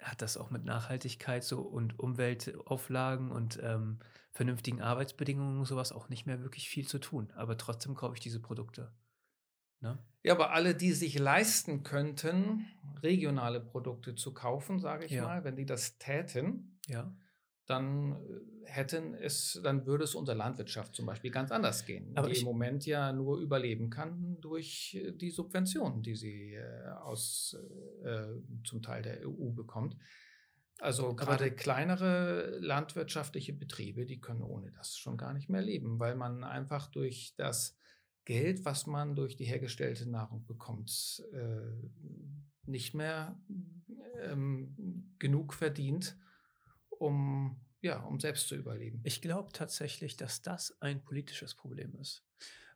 [0.00, 4.00] hat das auch mit Nachhaltigkeit so und Umweltauflagen und ähm,
[4.32, 7.32] vernünftigen Arbeitsbedingungen und sowas auch nicht mehr wirklich viel zu tun.
[7.36, 8.92] Aber trotzdem kaufe ich diese Produkte.
[9.80, 9.98] Ne?
[10.22, 12.66] Ja, aber alle, die sich leisten könnten,
[13.02, 15.24] regionale Produkte zu kaufen, sage ich Ja.
[15.24, 17.14] mal, wenn die das täten, Ja.
[17.66, 22.28] Dann äh, hätten es, dann würde es unserer Landwirtschaft zum Beispiel ganz anders gehen, Aber
[22.28, 27.56] die im Moment ja nur überleben kann durch äh, die Subventionen, die sie äh, aus
[28.04, 28.26] äh,
[28.64, 29.96] zum Teil der EU bekommt.
[30.80, 36.16] Also gerade kleinere landwirtschaftliche Betriebe, die können ohne das schon gar nicht mehr leben, weil
[36.16, 37.78] man einfach durch das
[38.24, 41.90] Geld, was man durch die hergestellte Nahrung bekommt, äh,
[42.66, 43.38] nicht mehr
[44.22, 46.16] ähm, genug verdient,
[46.98, 49.00] um, ja, um selbst zu überleben.
[49.04, 52.24] Ich glaube tatsächlich, dass das ein politisches Problem ist.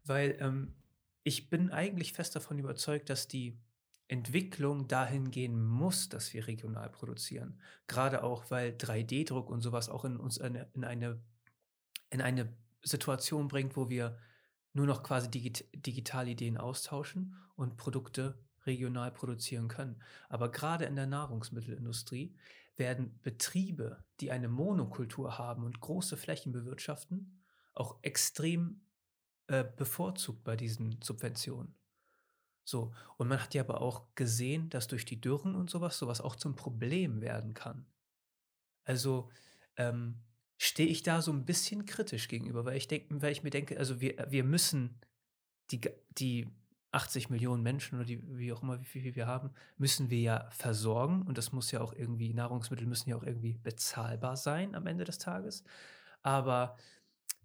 [0.05, 0.75] Weil ähm,
[1.23, 3.59] ich bin eigentlich fest davon überzeugt, dass die
[4.09, 7.61] Entwicklung dahin gehen muss, dass wir regional produzieren.
[7.87, 11.21] Gerade auch, weil 3D-Druck und sowas auch in uns eine, in, eine,
[12.09, 12.51] in eine
[12.83, 14.19] Situation bringt, wo wir
[14.73, 20.03] nur noch quasi digit Digitalideen austauschen und Produkte regional produzieren können.
[20.29, 22.35] Aber gerade in der Nahrungsmittelindustrie
[22.79, 27.43] werden Betriebe, die eine Monokultur haben und große Flächen bewirtschaften,
[27.75, 28.81] auch extrem
[29.49, 31.75] äh, bevorzugt bei diesen Subventionen.
[32.65, 36.21] So, und man hat ja aber auch gesehen, dass durch die Dürren und sowas sowas
[36.21, 37.87] auch zum Problem werden kann.
[38.85, 39.31] Also
[39.77, 40.21] ähm,
[40.59, 43.79] stehe ich da so ein bisschen kritisch gegenüber, weil ich, denk, weil ich mir denke,
[43.79, 45.01] also wir, wir müssen
[45.71, 46.49] die, die
[46.91, 50.49] 80 Millionen Menschen oder die, wie auch immer, wie viel wir haben, müssen wir ja
[50.51, 51.23] versorgen.
[51.23, 55.05] Und das muss ja auch irgendwie, Nahrungsmittel müssen ja auch irgendwie bezahlbar sein am Ende
[55.05, 55.65] des Tages.
[56.23, 56.77] Aber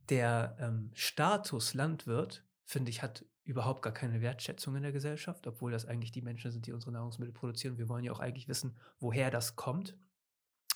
[0.09, 5.71] der ähm, Status Landwirt, finde ich, hat überhaupt gar keine Wertschätzung in der Gesellschaft, obwohl
[5.71, 7.77] das eigentlich die Menschen sind, die unsere Nahrungsmittel produzieren.
[7.77, 9.97] Wir wollen ja auch eigentlich wissen, woher das kommt.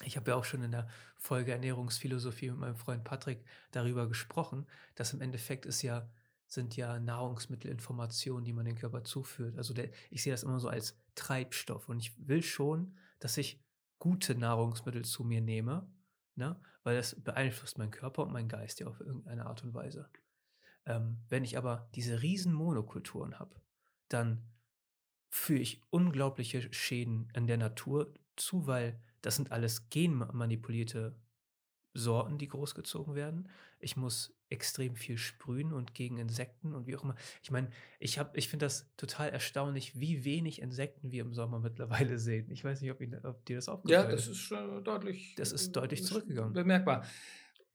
[0.04, 4.66] Ich habe ja auch schon in der Folge Ernährungsphilosophie mit meinem Freund Patrick darüber gesprochen,
[4.94, 6.08] dass im Endeffekt ist ja
[6.48, 9.56] sind ja Nahrungsmittelinformationen, die man den Körper zuführt.
[9.56, 13.62] Also der, ich sehe das immer so als Treibstoff und ich will schon, dass ich
[13.98, 15.90] gute Nahrungsmittel zu mir nehme,
[16.36, 16.60] ne?
[16.84, 20.08] weil das beeinflusst meinen Körper und meinen Geist ja auf irgendeine Art und Weise.
[20.86, 23.60] Ähm, wenn ich aber diese riesen Monokulturen habe,
[24.08, 24.42] dann
[25.30, 31.14] führe ich unglaubliche Schäden in der Natur zu, weil das sind alles genmanipulierte
[31.92, 33.50] Sorten, die großgezogen werden.
[33.80, 37.14] Ich muss extrem viel sprühen und gegen Insekten und wie auch immer.
[37.42, 37.68] Ich meine,
[37.98, 42.50] ich habe, ich finde das total erstaunlich, wie wenig Insekten wir im Sommer mittlerweile sehen.
[42.50, 44.26] Ich weiß nicht, ob, Ihnen, ob dir das aufgefallen ist.
[44.26, 45.34] Ja, das ist äh, deutlich.
[45.36, 46.52] Das ist deutlich zurückgegangen.
[46.52, 47.04] Bemerkbar.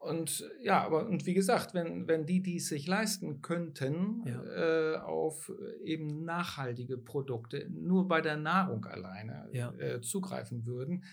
[0.04, 4.44] Und ja, aber und wie gesagt, wenn, wenn die, die es sich leisten könnten, ja.
[4.44, 5.50] äh, auf
[5.82, 9.72] eben nachhaltige Produkte nur bei der Nahrung alleine ja.
[9.76, 11.06] äh, zugreifen würden,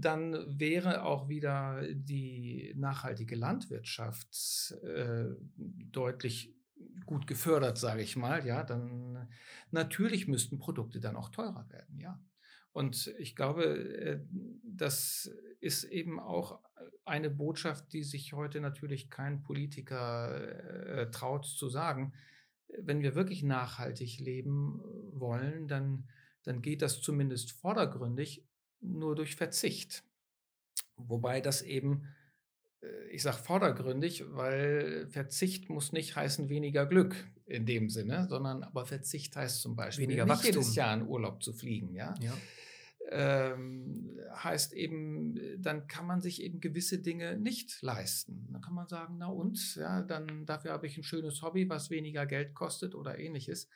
[0.00, 5.26] dann wäre auch wieder die nachhaltige Landwirtschaft äh,
[5.90, 6.54] deutlich
[7.06, 8.46] gut gefördert, sage ich mal.
[8.46, 9.28] Ja, dann
[9.70, 11.98] natürlich müssten Produkte dann auch teurer werden.
[11.98, 12.20] Ja.
[12.72, 14.20] Und ich glaube, äh,
[14.62, 15.30] das
[15.60, 16.60] ist eben auch
[17.04, 20.30] eine Botschaft, die sich heute natürlich kein Politiker
[20.86, 22.12] äh, traut zu sagen.
[22.78, 24.80] Wenn wir wirklich nachhaltig leben
[25.12, 26.08] wollen, dann,
[26.42, 28.44] dann geht das zumindest vordergründig
[28.86, 30.04] nur durch Verzicht.
[30.96, 32.08] Wobei das eben,
[32.82, 37.14] äh, ich sage vordergründig, weil Verzicht muss nicht heißen weniger Glück
[37.46, 40.52] in dem Sinne, sondern aber Verzicht heißt zum Beispiel weniger nicht Wachstum.
[40.52, 42.14] jedes Jahr in Urlaub zu fliegen, ja.
[42.20, 42.32] ja.
[43.08, 48.48] Ähm, heißt eben, dann kann man sich eben gewisse Dinge nicht leisten.
[48.50, 51.90] Dann kann man sagen, na und, ja, dann dafür habe ich ein schönes Hobby, was
[51.90, 53.68] weniger Geld kostet oder ähnliches.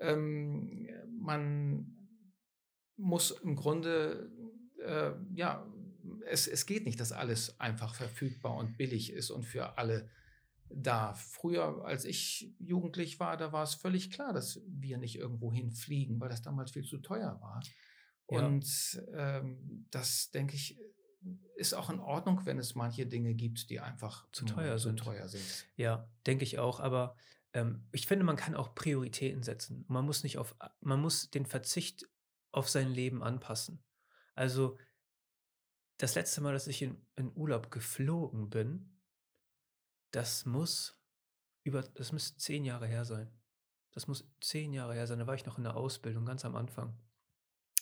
[0.00, 1.99] Ähm, man
[3.00, 4.30] muss im Grunde,
[4.84, 5.66] äh, ja,
[6.26, 10.08] es, es geht nicht, dass alles einfach verfügbar und billig ist und für alle
[10.68, 11.14] da.
[11.14, 16.20] Früher, als ich jugendlich war, da war es völlig klar, dass wir nicht irgendwo hinfliegen,
[16.20, 17.60] weil das damals viel zu teuer war.
[18.30, 18.46] Ja.
[18.46, 20.78] Und ähm, das, denke ich,
[21.56, 24.98] ist auch in Ordnung, wenn es manche Dinge gibt, die einfach zu teuer, zu sind.
[24.98, 25.66] teuer sind.
[25.76, 26.80] Ja, denke ich auch.
[26.80, 27.16] Aber
[27.52, 29.84] ähm, ich finde, man kann auch Prioritäten setzen.
[29.88, 32.08] Man muss nicht auf, man muss den Verzicht
[32.52, 33.82] auf sein Leben anpassen.
[34.34, 34.78] Also
[35.98, 38.98] das letzte Mal, dass ich in, in Urlaub geflogen bin,
[40.12, 40.98] das muss
[41.62, 43.30] über, das müsste zehn Jahre her sein.
[43.92, 45.18] Das muss zehn Jahre her sein.
[45.18, 46.96] Da war ich noch in der Ausbildung, ganz am Anfang.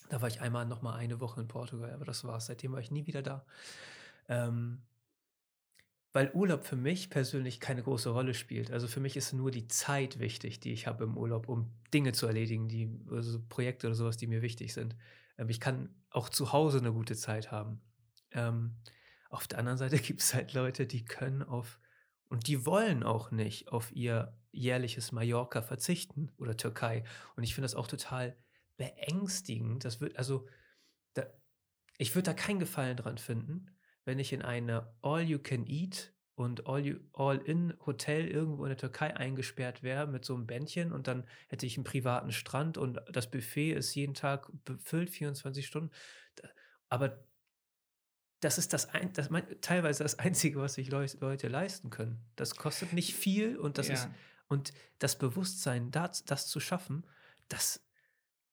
[0.08, 2.46] Da war ich einmal noch mal eine Woche in Portugal, aber das war's.
[2.46, 3.46] Seitdem war ich nie wieder da.
[4.28, 4.82] Ähm,
[6.12, 8.70] weil Urlaub für mich persönlich keine große Rolle spielt.
[8.70, 12.12] Also für mich ist nur die Zeit wichtig, die ich habe im Urlaub, um Dinge
[12.12, 14.96] zu erledigen, die also Projekte oder sowas, die mir wichtig sind.
[15.36, 17.80] Ähm, ich kann auch zu Hause eine gute Zeit haben.
[18.32, 18.76] Ähm,
[19.30, 21.78] auf der anderen Seite gibt es halt Leute, die können auf
[22.28, 27.04] und die wollen auch nicht auf ihr jährliches Mallorca verzichten oder Türkei.
[27.36, 28.36] Und ich finde das auch total
[28.76, 29.84] beängstigend.
[29.84, 30.46] Das wird also,
[31.14, 31.26] da,
[31.96, 33.77] ich würde da keinen Gefallen dran finden,
[34.08, 40.34] wenn ich in eine All-You-Can-Eat und All-In-Hotel irgendwo in der Türkei eingesperrt wäre mit so
[40.34, 44.48] einem Bändchen und dann hätte ich einen privaten Strand und das Buffet ist jeden Tag
[44.64, 45.90] befüllt, 24 Stunden.
[46.88, 47.22] Aber
[48.40, 49.28] das ist das, ein, das
[49.60, 52.24] teilweise das Einzige, was sich Leute leisten können.
[52.34, 53.94] Das kostet nicht viel und das ja.
[53.94, 54.08] ist
[54.46, 57.04] und das Bewusstsein, das, das zu schaffen,
[57.48, 57.86] das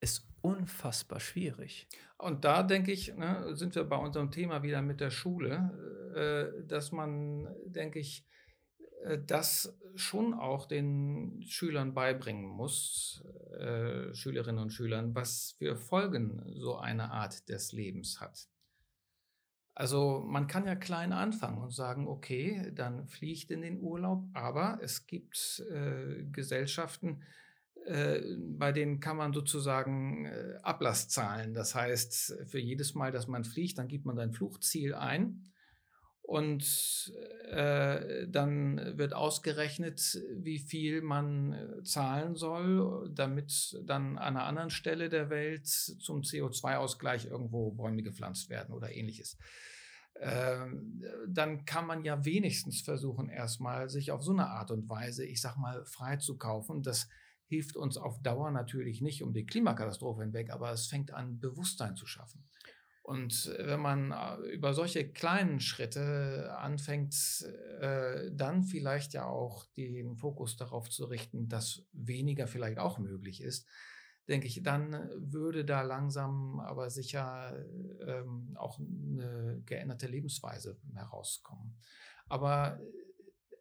[0.06, 1.88] ist unfassbar schwierig.
[2.20, 5.56] Und da denke ich, ne, sind wir bei unserem Thema wieder mit der Schule,
[6.16, 8.24] äh, dass man, denke ich,
[9.04, 13.24] äh, das schon auch den Schülern beibringen muss,
[13.60, 18.48] äh, Schülerinnen und Schülern, was für Folgen so eine Art des Lebens hat.
[19.74, 24.24] Also man kann ja klein anfangen und sagen, okay, dann fliege ich in den Urlaub,
[24.34, 27.24] aber es gibt äh, Gesellschaften,
[28.58, 31.54] bei denen kann man sozusagen äh, Ablass zahlen.
[31.54, 35.44] Das heißt, für jedes Mal, dass man fliegt, dann gibt man sein Fluchtziel ein
[36.28, 37.14] und
[37.52, 44.72] äh, dann wird ausgerechnet, wie viel man äh, zahlen soll, damit dann an einer anderen
[44.72, 49.38] Stelle der Welt zum CO2-Ausgleich irgendwo Bäume gepflanzt werden oder ähnliches.
[50.20, 55.26] Ähm, dann kann man ja wenigstens versuchen, erstmal sich auf so eine Art und Weise,
[55.26, 56.82] ich sag mal, frei zu kaufen.
[56.82, 57.08] Das
[57.48, 61.96] hilft uns auf Dauer natürlich nicht um die Klimakatastrophe hinweg, aber es fängt an, Bewusstsein
[61.96, 62.44] zu schaffen.
[63.06, 67.16] Und wenn man äh, über solche kleinen Schritte anfängt,
[67.80, 73.42] äh, dann vielleicht ja auch den Fokus darauf zu richten, dass weniger vielleicht auch möglich
[73.42, 73.68] ist,
[74.28, 77.64] denke ich, dann würde da langsam aber sicher
[78.08, 81.78] ähm, auch eine geänderte Lebensweise herauskommen.
[82.28, 82.80] Aber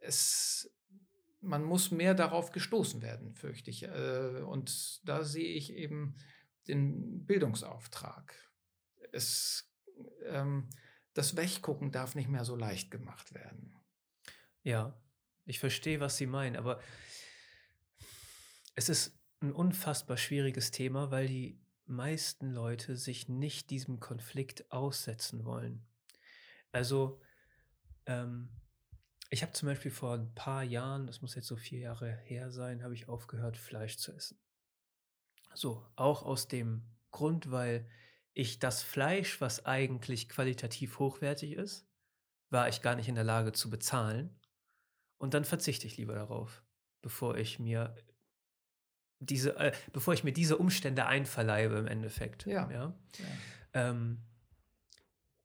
[0.00, 0.70] es,
[1.44, 3.84] man muss mehr darauf gestoßen werden, fürchte ich.
[3.84, 6.16] Äh, und da sehe ich eben
[6.66, 8.34] den Bildungsauftrag.
[9.12, 9.70] Es,
[10.26, 10.68] ähm,
[11.12, 13.74] das Weggucken darf nicht mehr so leicht gemacht werden.
[14.62, 14.98] Ja,
[15.44, 16.80] ich verstehe, was Sie meinen, aber
[18.74, 25.44] es ist ein unfassbar schwieriges Thema, weil die meisten Leute sich nicht diesem Konflikt aussetzen
[25.44, 25.86] wollen.
[26.72, 27.20] Also,
[28.06, 28.48] ähm,
[29.30, 32.50] ich habe zum Beispiel vor ein paar Jahren, das muss jetzt so vier Jahre her
[32.50, 34.38] sein, habe ich aufgehört, Fleisch zu essen.
[35.54, 37.88] So, auch aus dem Grund, weil
[38.32, 41.86] ich das Fleisch, was eigentlich qualitativ hochwertig ist,
[42.50, 44.38] war ich gar nicht in der Lage zu bezahlen.
[45.18, 46.62] Und dann verzichte ich lieber darauf,
[47.02, 47.94] bevor ich mir
[49.20, 52.46] diese, äh, bevor ich mir diese Umstände einverleibe im Endeffekt.
[52.46, 52.70] Ja.
[52.70, 52.94] ja?
[53.18, 53.24] ja.
[53.72, 54.22] Ähm,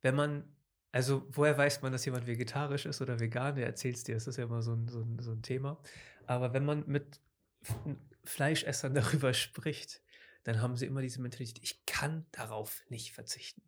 [0.01, 0.55] wenn man,
[0.91, 3.55] also woher weiß man, dass jemand vegetarisch ist oder vegan?
[3.55, 5.79] Der erzählt es dir, das ist ja immer so ein, so, ein, so ein Thema.
[6.25, 7.19] Aber wenn man mit
[8.23, 10.01] Fleischessern darüber spricht,
[10.43, 13.61] dann haben sie immer diese Mentalität, ich kann darauf nicht verzichten.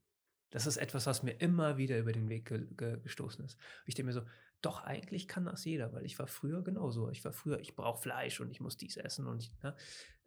[0.49, 3.57] Das ist etwas, was mir immer wieder über den Weg ge ge gestoßen ist.
[3.85, 4.25] Ich denke mir so,
[4.61, 7.09] doch, eigentlich kann das jeder, weil ich war früher genauso.
[7.09, 9.75] Ich war früher, ich brauche Fleisch und ich muss dies essen und ich, ne?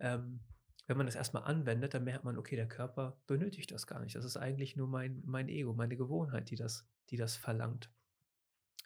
[0.01, 0.41] ähm,
[0.87, 4.15] wenn man das erstmal anwendet, dann merkt man, okay, der Körper benötigt das gar nicht.
[4.15, 7.91] Das ist eigentlich nur mein, mein Ego, meine Gewohnheit, die das, die das verlangt.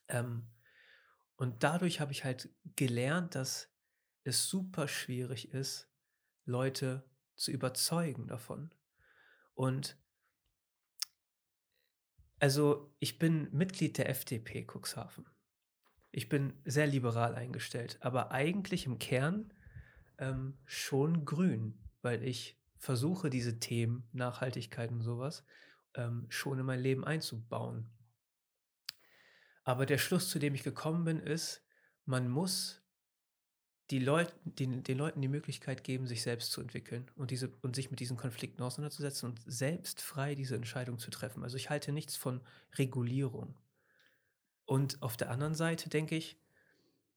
[0.09, 0.49] Ähm,
[1.37, 3.73] und dadurch habe ich halt gelernt, dass
[4.25, 5.91] es super schwierig ist,
[6.45, 8.75] Leute zu überzeugen davon.
[9.55, 9.97] Und
[12.39, 15.27] also ich bin Mitglied der FDP Cuxhaven.
[16.11, 19.53] Ich bin sehr liberal eingestellt, aber eigentlich im Kern
[20.19, 25.45] ähm, schon grün, weil ich versuche, diese Themen, Nachhaltigkeit und sowas,
[25.95, 27.89] ähm, schon in mein Leben einzubauen.
[29.65, 31.63] Aber der Schluss, zu dem ich gekommen bin, ist,
[32.05, 32.83] man muss
[33.91, 37.75] die Leut, den, den Leuten die Möglichkeit geben, sich selbst zu entwickeln und, diese, und
[37.75, 41.43] sich mit diesen Konflikten auseinanderzusetzen und selbst frei diese Entscheidung zu treffen.
[41.43, 42.41] Also ich halte nichts von
[42.77, 43.59] Regulierung.
[44.67, 46.39] Und auf der anderen Seite denke ich,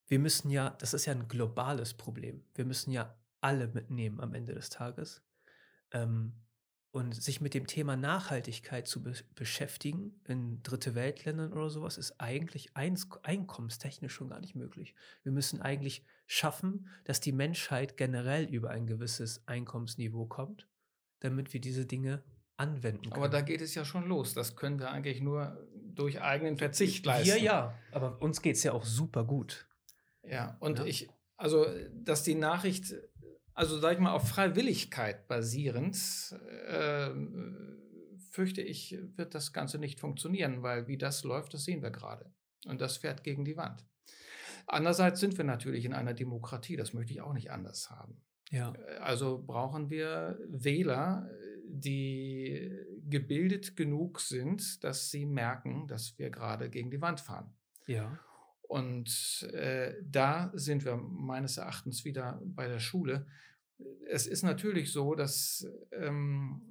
[0.07, 2.43] wir müssen ja, das ist ja ein globales Problem.
[2.55, 5.21] Wir müssen ja alle mitnehmen am Ende des Tages.
[5.91, 6.33] Ähm,
[6.91, 12.19] und sich mit dem Thema Nachhaltigkeit zu be beschäftigen in dritte Weltländern oder sowas ist
[12.19, 14.93] eigentlich einkommenstechnisch schon gar nicht möglich.
[15.23, 20.67] Wir müssen eigentlich schaffen, dass die Menschheit generell über ein gewisses Einkommensniveau kommt,
[21.21, 22.23] damit wir diese Dinge
[22.57, 23.15] anwenden können.
[23.15, 24.33] Aber da geht es ja schon los.
[24.33, 27.35] Das können wir eigentlich nur durch eigenen Verzicht leisten.
[27.35, 29.65] Wir ja, aber uns geht es ja auch super gut.
[30.23, 30.85] Ja, und ja.
[30.85, 32.93] ich, also, dass die Nachricht
[33.62, 35.95] also sag ich mal, auf Freiwilligkeit basierend,
[36.68, 37.12] äh,
[38.32, 42.34] fürchte ich, wird das Ganze nicht funktionieren, weil wie das läuft, das sehen wir gerade.
[42.66, 43.86] Und das fährt gegen die Wand.
[44.66, 48.24] Andererseits sind wir natürlich in einer Demokratie, das möchte ich auch nicht anders haben.
[48.49, 48.74] Ja.
[48.99, 51.30] Also brauchen wir Wähler,
[51.68, 52.76] die
[53.07, 57.53] gebildet genug sind, dass sie merken, dass wir gerade gegen die Wand fahren.
[57.86, 58.18] Ja.
[58.64, 63.28] Und äh, da sind wir meines Erachtens wieder bei der Schule.
[64.09, 66.61] Es ist natürlich so, dass ähm,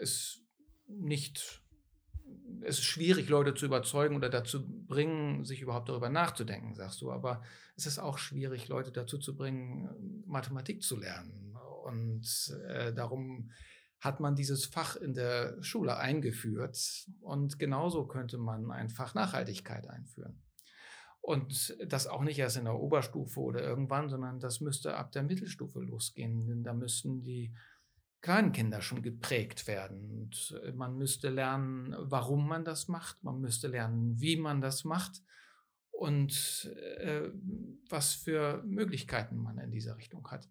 [0.00, 0.42] es
[0.86, 1.62] nicht,
[2.62, 7.10] es ist schwierig, Leute zu überzeugen oder dazu bringen, sich überhaupt darüber nachzudenken, sagst du.
[7.12, 7.42] Aber
[7.76, 11.56] es ist auch schwierig, Leute dazu zu bringen, Mathematik zu lernen.
[11.84, 13.50] Und äh, darum
[14.00, 17.06] hat man dieses Fach in der Schule eingeführt.
[17.20, 20.40] Und genauso könnte man ein Fach Nachhaltigkeit einführen.
[21.20, 25.22] Und das auch nicht erst in der Oberstufe oder irgendwann, sondern das müsste ab der
[25.22, 26.46] Mittelstufe losgehen.
[26.46, 27.52] Denn da müssten die
[28.20, 30.10] kleinen Kinder schon geprägt werden.
[30.10, 33.22] Und äh, man müsste lernen, warum man das macht.
[33.22, 35.22] Man müsste lernen, wie man das macht
[35.90, 37.28] und äh,
[37.88, 40.48] was für Möglichkeiten man in dieser Richtung hat.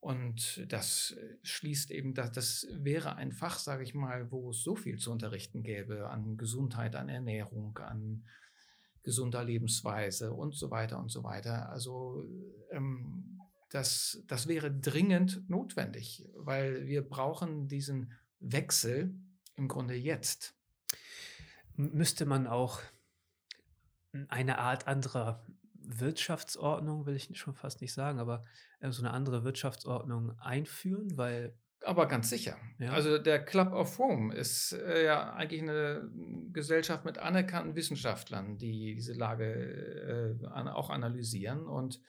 [0.00, 4.74] Und das schließt eben, das, das wäre ein Fach, sage ich mal, wo es so
[4.74, 8.24] viel zu unterrichten gäbe an Gesundheit, an Ernährung, an
[9.02, 11.70] gesunder Lebensweise und so weiter und so weiter.
[11.70, 12.24] Also
[12.70, 13.40] ähm,
[13.70, 19.14] das, das wäre dringend notwendig, weil wir brauchen diesen Wechsel
[19.56, 20.54] im Grunde jetzt.
[21.76, 22.80] Müsste man auch
[24.28, 28.44] eine Art anderer Wirtschaftsordnung, will ich schon fast nicht sagen, aber
[28.80, 31.54] äh, so eine andere Wirtschaftsordnung einführen, weil
[31.84, 32.56] aber ganz sicher.
[32.78, 32.92] Ja.
[32.92, 36.10] Also der Club of Rome ist äh, ja eigentlich eine
[36.52, 41.66] Gesellschaft mit anerkannten Wissenschaftlern, die diese Lage äh, auch analysieren.
[41.66, 42.00] Und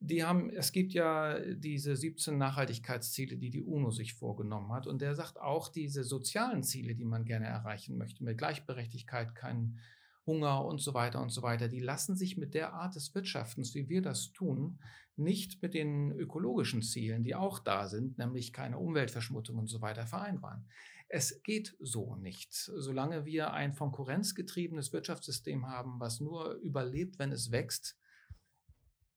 [0.00, 4.86] die haben, es gibt ja diese 17 Nachhaltigkeitsziele, die die UNO sich vorgenommen hat.
[4.86, 9.78] Und der sagt auch, diese sozialen Ziele, die man gerne erreichen möchte, mit Gleichberechtigkeit, kein
[10.26, 13.74] Hunger und so weiter und so weiter, die lassen sich mit der Art des Wirtschaftens,
[13.74, 14.78] wie wir das tun,
[15.16, 20.06] nicht mit den ökologischen Zielen, die auch da sind, nämlich keine Umweltverschmutzung und so weiter,
[20.06, 20.68] vereinbaren.
[21.08, 22.52] Es geht so nicht.
[22.52, 27.96] Solange wir ein konkurrenzgetriebenes Wirtschaftssystem haben, was nur überlebt, wenn es wächst,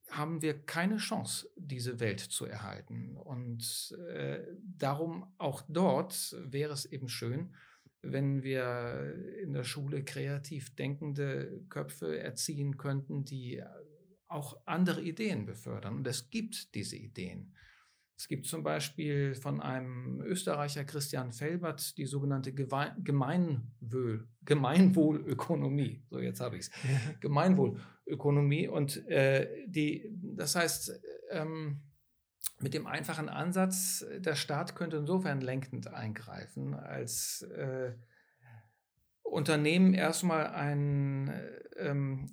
[0.10, 3.16] haben wir keine Chance, diese Welt zu erhalten.
[3.18, 7.56] Und äh, darum auch dort wäre es eben schön,
[8.02, 13.62] wenn wir in der Schule kreativ denkende Köpfe erziehen könnten, die
[14.28, 15.98] auch andere Ideen befördern.
[15.98, 17.54] Und es gibt diese Ideen.
[18.16, 26.04] Es gibt zum Beispiel von einem Österreicher Christian Felbert die sogenannte Gemeinwohl, Gemeinwohlökonomie.
[26.10, 26.72] So, jetzt habe ich es.
[27.22, 28.68] Gemeinwohlökonomie.
[28.68, 31.00] Und äh, die, das heißt,
[31.32, 31.82] ähm,
[32.60, 37.94] mit dem einfachen Ansatz, der Staat könnte insofern lenkend eingreifen, als äh,
[39.24, 41.32] Unternehmen erstmal ein
[41.78, 42.28] ähm,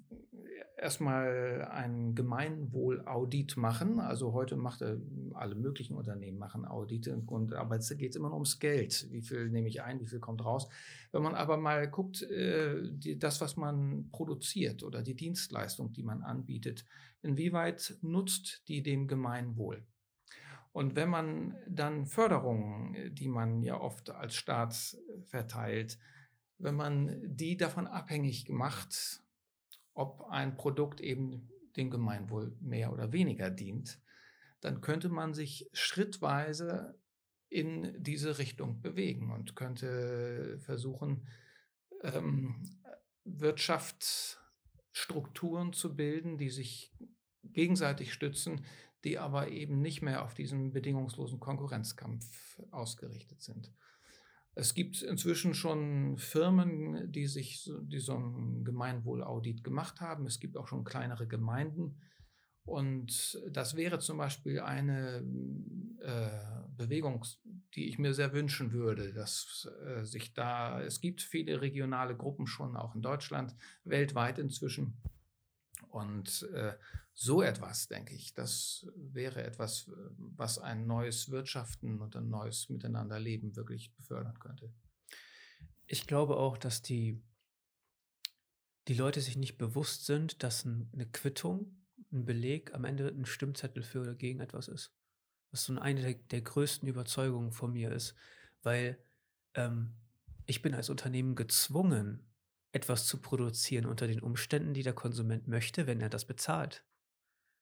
[0.77, 3.99] erstmal ein Gemeinwohlaudit machen.
[3.99, 4.99] Also heute macht er,
[5.35, 9.07] alle möglichen Unternehmen machen Audite, und, aber es geht immer nur ums Geld.
[9.11, 10.69] Wie viel nehme ich ein, wie viel kommt raus?
[11.13, 16.03] Wenn man aber mal guckt, äh, die, das, was man produziert oder die Dienstleistung, die
[16.03, 16.85] man anbietet,
[17.23, 19.83] inwieweit nutzt die dem Gemeinwohl?
[20.77, 25.97] Und wenn man dann Förderungen, die man ja oft als Staat verteilt,
[26.59, 29.23] wenn man die davon abhängig macht,
[29.95, 31.49] ob ein Produkt eben
[31.79, 33.99] dem Gemeinwohl mehr oder weniger dient,
[34.61, 37.01] dann könnte man sich schrittweise
[37.49, 41.27] in diese Richtung bewegen und könnte versuchen,
[42.03, 42.83] ähm,
[43.25, 46.93] Wirtschaftsstrukturen zu bilden, die sich
[47.43, 48.67] gegenseitig stützen,
[49.07, 53.73] die aber eben nicht mehr auf diesen bedingungslosen Konkurrenzkampf ausgerichtet sind.
[54.57, 60.27] Es gibt inzwischen schon Firmen, die sich die so ein Gemeinwohlaudit gemacht haben.
[60.27, 62.01] Es gibt auch schon kleinere Gemeinden.
[62.65, 65.23] Und das wäre zum Beispiel eine
[66.01, 66.29] äh,
[66.77, 67.25] Bewegung,
[67.75, 72.49] die ich mir sehr wünschen würde, dass äh, sich da, es gibt viele regionale Gruppen
[72.49, 73.55] schon, auch in Deutschland,
[73.85, 75.01] weltweit inzwischen.
[75.91, 76.73] Und äh,
[77.19, 83.57] so etwas, denke ich, das wäre etwas, was ein neues Wirtschaften und ein neues Miteinanderleben
[83.57, 84.71] wirklich befördern könnte.
[85.87, 87.25] Ich glaube auch, dass die,
[88.87, 93.83] die Leute sich nicht bewusst sind, dass eine Quittung, ein Beleg am Ende ein Stimmzettel
[93.83, 94.95] für oder gegen etwas ist.
[95.51, 98.15] Was so eine der, der größten Überzeugungen von mir ist,
[98.63, 99.03] weil
[99.55, 99.95] ähm,
[100.45, 102.31] ich bin als Unternehmen gezwungen,
[102.73, 106.85] etwas zu produzieren unter den Umständen, die der Konsument möchte, wenn er das bezahlt.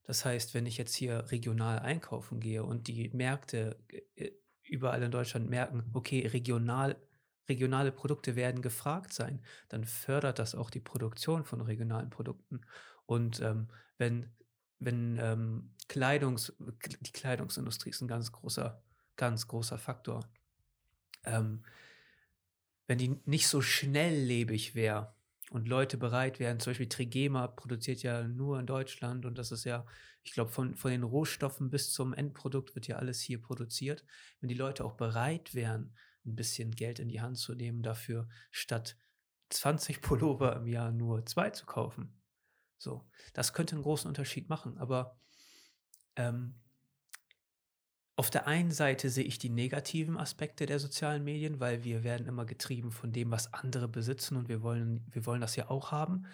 [0.04, 3.78] Das heißt, wenn ich jetzt hier regional einkaufen gehe und die Märkte
[4.16, 4.30] äh,
[4.62, 6.96] überall in Deutschland merken, okay, regional,
[7.48, 12.60] regionale Produkte werden gefragt sein, dann fördert das auch die Produktion von regionalen Produkten.
[13.06, 14.30] Und ähm, wenn,
[14.78, 16.54] wenn ähm, Kleidungs,
[17.00, 18.82] die Kleidungsindustrie ist ein ganz großer,
[19.16, 20.28] ganz großer Faktor.
[21.24, 21.64] Ähm,
[22.86, 25.13] wenn die nicht so schnelllebig wäre,
[25.54, 29.62] und Leute bereit wären, zum Beispiel Trigema produziert ja nur in Deutschland und das ist
[29.62, 29.86] ja,
[30.24, 34.04] ich glaube, von, von den Rohstoffen bis zum Endprodukt wird ja alles hier produziert.
[34.40, 35.94] Wenn die Leute auch bereit wären,
[36.26, 38.96] ein bisschen Geld in die Hand zu nehmen, dafür statt
[39.50, 42.20] 20 Pullover im Jahr nur zwei zu kaufen.
[42.76, 45.20] So, das könnte einen großen Unterschied machen, aber
[46.16, 46.60] ähm,
[48.16, 52.26] auf der einen Seite sehe ich die negativen Aspekte der sozialen Medien, weil wir werden
[52.26, 55.90] immer getrieben von dem, was andere besitzen und wir wollen, wir wollen das ja auch
[55.90, 56.26] haben.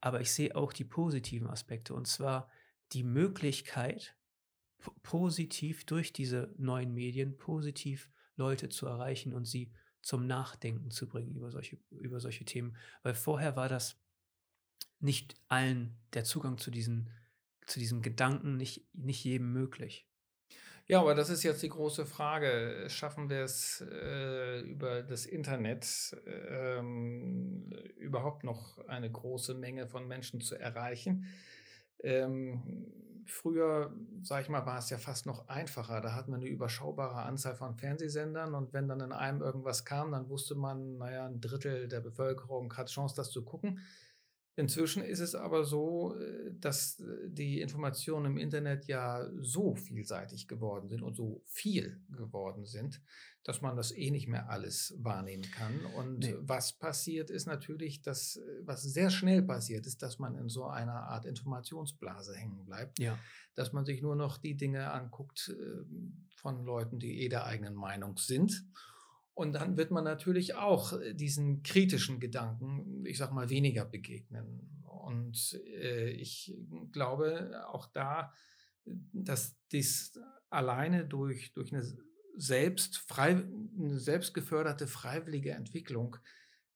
[0.00, 2.50] Aber ich sehe auch die positiven Aspekte und zwar
[2.92, 4.14] die Möglichkeit,
[5.02, 9.72] positiv durch diese neuen Medien positiv Leute zu erreichen und sie
[10.02, 12.76] zum Nachdenken zu bringen über solche, über solche Themen.
[13.02, 13.96] Weil vorher war das
[14.98, 17.10] nicht allen der Zugang zu diesen,
[17.66, 20.06] zu diesen Gedanken, nicht, nicht jedem möglich.
[20.92, 22.84] Ja, aber das ist jetzt die große Frage.
[22.88, 30.42] Schaffen wir es äh, über das Internet ähm, überhaupt noch eine große Menge von Menschen
[30.42, 31.24] zu erreichen?
[32.02, 32.92] Ähm,
[33.24, 36.02] früher, sag ich mal, war es ja fast noch einfacher.
[36.02, 40.12] Da hat man eine überschaubare Anzahl von Fernsehsendern und wenn dann in einem irgendwas kam,
[40.12, 43.80] dann wusste man, naja, ein Drittel der Bevölkerung hat Chance, das zu gucken.
[44.54, 50.46] Inzwischen ist es aber so, äh, dass äh, die Informationen im Internet ja so vielseitig
[50.46, 53.00] geworden sind und so viel geworden sind,
[53.44, 55.80] dass man das eh nicht mehr alles wahrnehmen kann.
[55.96, 56.34] Und nee.
[56.38, 60.66] was passiert ist natürlich, dass, äh, was sehr schnell passiert ist, dass man in so
[60.66, 62.98] einer Art Informationsblase hängen bleibt.
[62.98, 63.18] Ja.
[63.54, 65.54] Dass man sich nur noch die Dinge anguckt
[66.36, 68.64] von Leuten, die eh der eigenen Meinung sind
[69.34, 74.82] und dann wird man natürlich auch äh, diesen kritischen Gedanken, ich sag mal, weniger begegnen.
[74.84, 76.54] Und äh, ich
[76.92, 78.32] glaube auch da,
[78.84, 80.18] dass dies
[80.50, 81.82] alleine durch, durch eine,
[82.36, 83.30] selbst frei,
[83.78, 86.16] eine selbstgeförderte freiwillige Entwicklung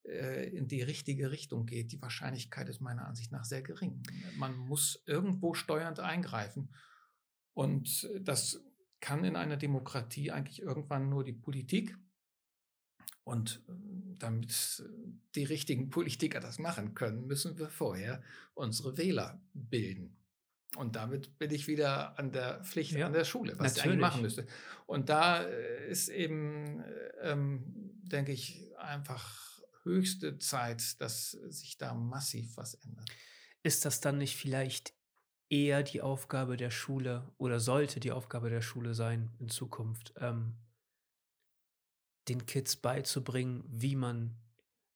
[0.03, 1.91] äh, in die richtige Richtung geht.
[1.91, 4.01] Die Wahrscheinlichkeit ist meiner Ansicht nach sehr gering.
[4.37, 6.73] Man muss irgendwo steuernd eingreifen.
[7.53, 8.63] Und das
[8.99, 11.95] kann in einer Demokratie eigentlich irgendwann nur die Politik
[13.27, 14.83] und ähm, damit
[15.35, 18.23] die richtigen Politiker das machen können, müssen wir vorher
[18.53, 20.15] unsere Wähler bilden.
[20.77, 23.77] Und damit bin ich wieder an der Pflicht ja, an der Schule, was natürlich.
[23.77, 24.47] ich eigentlich machen müsste.
[24.85, 26.83] Und da äh, ist eben,
[27.21, 27.63] ähm,
[28.01, 33.09] denke ich, einfach höchste Zeit, dass sich da massiv was ändert.
[33.61, 34.93] Ist das dann nicht vielleicht
[35.49, 40.53] eher die Aufgabe der Schule oder sollte die Aufgabe der Schule sein in Zukunft, ähm,
[42.27, 44.35] den Kids beizubringen, wie man,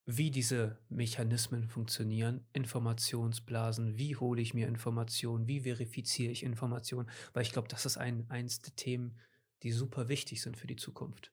[0.06, 7.44] wie diese Mechanismen funktionieren, Informationsblasen, wie hole ich mir Informationen, wie verifiziere ich Informationen, weil
[7.44, 9.18] ich glaube, das ist ein, eins der Themen,
[9.64, 11.32] die super wichtig sind für die Zukunft.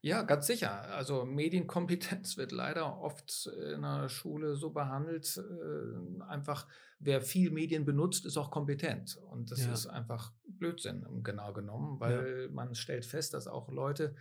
[0.00, 0.82] Ja, ganz sicher.
[0.94, 6.68] Also Medienkompetenz wird leider oft in der Schule so behandelt, äh, einfach
[6.98, 9.16] wer viel Medien benutzt, ist auch kompetent.
[9.30, 9.72] Und das ja.
[9.72, 12.54] ist einfach Blödsinn, genau genommen, weil ja.
[12.54, 14.14] man stellt fest, dass auch Leute,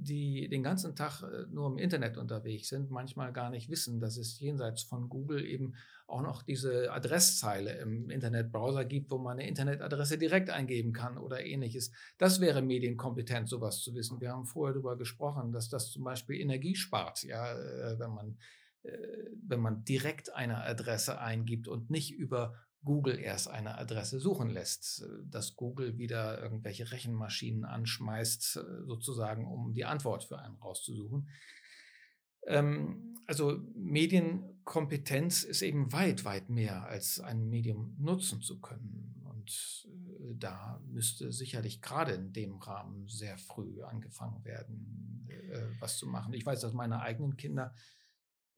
[0.00, 4.16] die den ganzen Tag äh, nur im Internet unterwegs sind, manchmal gar nicht wissen, dass
[4.16, 5.74] es jenseits von Google eben
[6.06, 11.44] auch noch diese Adresszeile im Internetbrowser gibt, wo man eine Internetadresse direkt eingeben kann oder
[11.44, 11.90] ähnliches.
[12.16, 14.20] Das wäre medienkompetent, sowas zu wissen.
[14.20, 18.38] Wir haben vorher darüber gesprochen, dass das zum Beispiel Energie spart, ja, äh, wenn man
[18.82, 18.96] äh,
[19.46, 22.54] wenn man direkt eine Adresse eingibt und nicht über
[22.84, 29.46] Google erst eine Adresse suchen lässt, äh, dass Google wieder irgendwelche Rechenmaschinen anschmeißt, äh, sozusagen,
[29.46, 31.28] um die Antwort für einen rauszusuchen.
[32.46, 39.22] Ähm, also Medienkompetenz ist eben weit, weit mehr als ein Medium nutzen zu können.
[39.24, 45.26] Und äh, da müsste sicherlich gerade in dem Rahmen sehr früh angefangen werden,
[45.80, 46.34] was zu machen.
[46.34, 47.74] Ich weiß, dass meine eigenen Kinder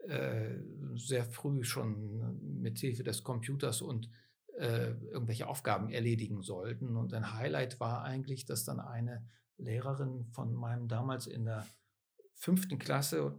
[0.09, 0.59] äh,
[0.97, 4.11] sehr früh schon mit Hilfe des Computers und
[4.59, 6.97] äh, irgendwelche Aufgaben erledigen sollten.
[6.97, 9.27] Und ein Highlight war eigentlich, dass dann eine
[9.57, 11.67] Lehrerin von meinem damals in der
[12.35, 13.39] fünften Klasse,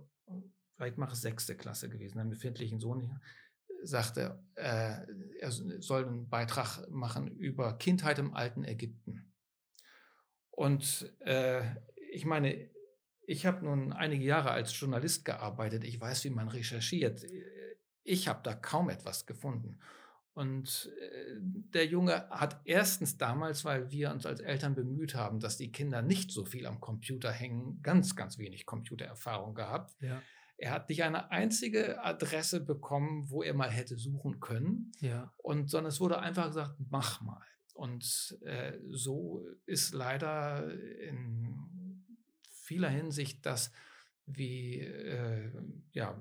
[0.76, 3.20] vielleicht mache es sechste Klasse gewesen, einem befindlichen Sohn,
[3.84, 4.97] sagte, äh,
[5.39, 9.34] er soll einen Beitrag machen über Kindheit im alten Ägypten.
[10.51, 11.64] Und äh,
[12.12, 12.70] ich meine,
[13.32, 15.86] ich habe nun einige Jahre als Journalist gearbeitet.
[15.86, 17.26] Ich weiß, wie man recherchiert.
[18.04, 19.80] Ich habe da kaum etwas gefunden.
[20.34, 25.56] Und äh, der Junge hat erstens damals, weil wir uns als Eltern bemüht haben, dass
[25.56, 29.96] die Kinder nicht so viel am Computer hängen, ganz, ganz wenig Computererfahrung gehabt.
[30.02, 30.22] Ja.
[30.58, 34.92] Er hat nicht eine einzige Adresse bekommen, wo er mal hätte suchen können.
[35.00, 35.34] Ja.
[35.38, 37.42] Und sondern es wurde einfach gesagt, mach mal.
[37.74, 40.70] Und äh, so ist leider
[41.00, 41.70] in
[42.72, 43.69] vieler Hinsicht das,
[44.26, 45.51] wie, äh,
[45.91, 46.17] ja,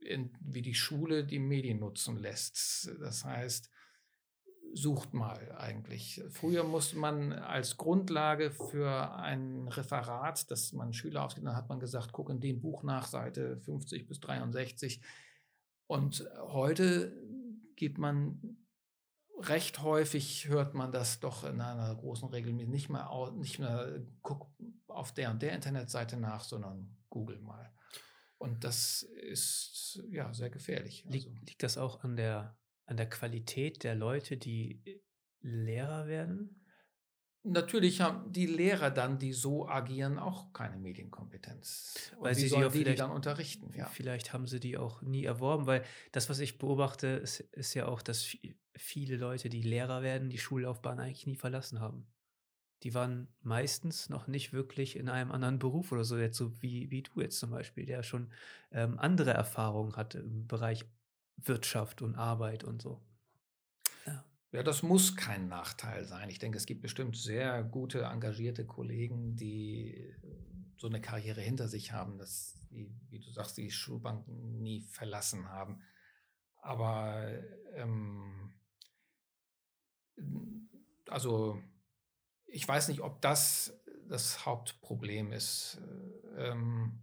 [0.00, 2.90] in, wie die Schule die Medien nutzen lässt.
[2.98, 3.70] Das heißt,
[4.72, 6.22] sucht mal eigentlich.
[6.30, 11.78] Früher musste man als Grundlage für ein Referat, das man Schüler aufgibt, dann hat man
[11.78, 15.02] gesagt, guck in dem Buch nach, Seite 50 bis 63.
[15.88, 17.12] Und heute
[17.76, 18.40] gibt man
[19.38, 24.48] recht häufig hört man das doch in einer großen Regel nicht mehr, nicht mehr guck
[24.96, 27.72] auf der und der Internetseite nach, sondern google mal.
[28.38, 31.04] Und das ist ja sehr gefährlich.
[31.06, 31.16] Also.
[31.16, 35.00] Liegt, liegt das auch an der, an der Qualität der Leute, die äh,
[35.40, 36.62] Lehrer werden?
[37.44, 42.12] Natürlich haben die Lehrer dann, die so agieren, auch keine Medienkompetenz.
[42.16, 43.72] Und weil sie sollen die, die dann unterrichten.
[43.76, 43.86] Ja.
[43.86, 47.86] Vielleicht haben sie die auch nie erworben, weil das, was ich beobachte, ist, ist ja
[47.86, 48.36] auch, dass
[48.74, 52.08] viele Leute, die Lehrer werden, die Schullaufbahn eigentlich nie verlassen haben.
[52.82, 56.90] Die waren meistens noch nicht wirklich in einem anderen Beruf oder so, jetzt so wie,
[56.90, 58.30] wie du jetzt zum Beispiel, der schon
[58.70, 60.84] ähm, andere Erfahrungen hatte im Bereich
[61.36, 63.00] Wirtschaft und Arbeit und so.
[64.06, 64.24] Ja.
[64.52, 66.28] ja, das muss kein Nachteil sein.
[66.28, 70.14] Ich denke, es gibt bestimmt sehr gute, engagierte Kollegen, die
[70.76, 75.48] so eine Karriere hinter sich haben, dass die, wie du sagst, die Schulbanken nie verlassen
[75.48, 75.80] haben.
[76.60, 77.26] Aber
[77.74, 78.54] ähm,
[81.08, 81.62] also
[82.56, 83.78] ich weiß nicht, ob das
[84.08, 85.78] das Hauptproblem ist.
[86.38, 87.00] Ähm,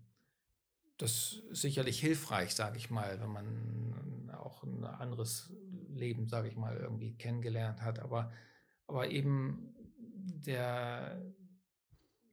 [0.97, 5.53] das ist sicherlich hilfreich, sage ich mal, wenn man auch ein anderes
[5.89, 7.99] Leben, sage ich mal, irgendwie kennengelernt hat.
[7.99, 8.31] Aber,
[8.87, 9.75] aber eben
[10.15, 11.21] der,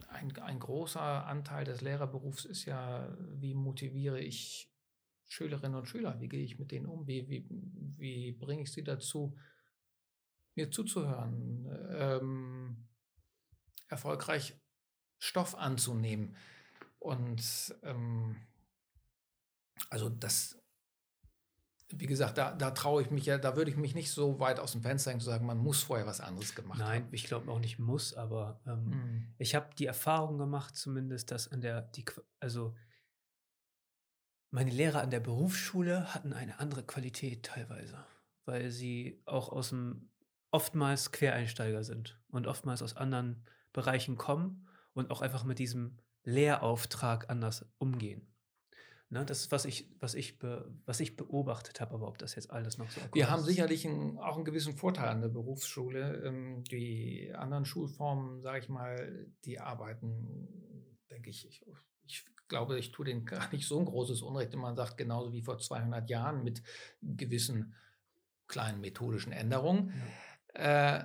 [0.09, 4.73] ein, ein großer Anteil des Lehrerberufs ist ja, wie motiviere ich
[5.27, 6.19] Schülerinnen und Schüler?
[6.21, 7.07] Wie gehe ich mit denen um?
[7.07, 7.47] Wie, wie,
[7.99, 9.37] wie bringe ich sie dazu,
[10.55, 11.69] mir zuzuhören?
[11.93, 12.87] Ähm,
[13.91, 14.57] erfolgreich
[15.19, 16.37] Stoff anzunehmen.
[16.99, 18.37] Und ähm,
[19.89, 20.59] also das,
[21.89, 24.61] wie gesagt, da, da traue ich mich ja, da würde ich mich nicht so weit
[24.61, 27.05] aus dem Fenster hängen zu sagen, man muss vorher was anderes gemacht Nein, haben.
[27.05, 29.35] Nein, ich glaube auch nicht muss, aber ähm, mhm.
[29.39, 32.05] ich habe die Erfahrung gemacht, zumindest, dass an der, die,
[32.39, 32.75] also
[34.51, 38.05] meine Lehrer an der Berufsschule hatten eine andere Qualität teilweise,
[38.45, 40.11] weil sie auch aus dem
[40.51, 47.31] oftmals Quereinsteiger sind und oftmals aus anderen Bereichen kommen und auch einfach mit diesem Lehrauftrag
[47.31, 48.31] anders umgehen.
[49.13, 52.37] Ne, das ist, was ich, was ich, be, was ich beobachtet habe, aber ob das
[52.37, 56.23] jetzt alles noch so Wir haben sicherlich ein, auch einen gewissen Vorteil an der Berufsschule.
[56.25, 61.67] Ähm, die anderen Schulformen, sage ich mal, die arbeiten, denke ich, ich,
[62.05, 65.33] ich glaube, ich tue denen gar nicht so ein großes Unrecht, wenn man sagt, genauso
[65.33, 66.63] wie vor 200 Jahren mit
[67.03, 67.75] gewissen
[68.47, 69.93] kleinen methodischen Änderungen.
[70.55, 70.99] Ja.
[70.99, 71.05] Äh,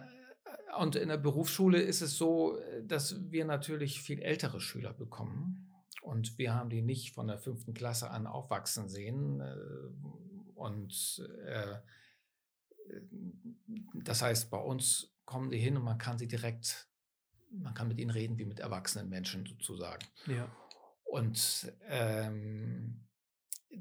[0.77, 5.71] und in der Berufsschule ist es so, dass wir natürlich viel ältere Schüler bekommen.
[6.01, 9.41] Und wir haben die nicht von der fünften Klasse an aufwachsen sehen.
[9.41, 9.55] Äh,
[10.53, 11.77] und äh,
[14.03, 16.87] das heißt, bei uns kommen die hin und man kann sie direkt,
[17.49, 20.05] man kann mit ihnen reden wie mit erwachsenen Menschen sozusagen.
[20.27, 20.47] Ja.
[21.05, 23.04] Und ähm,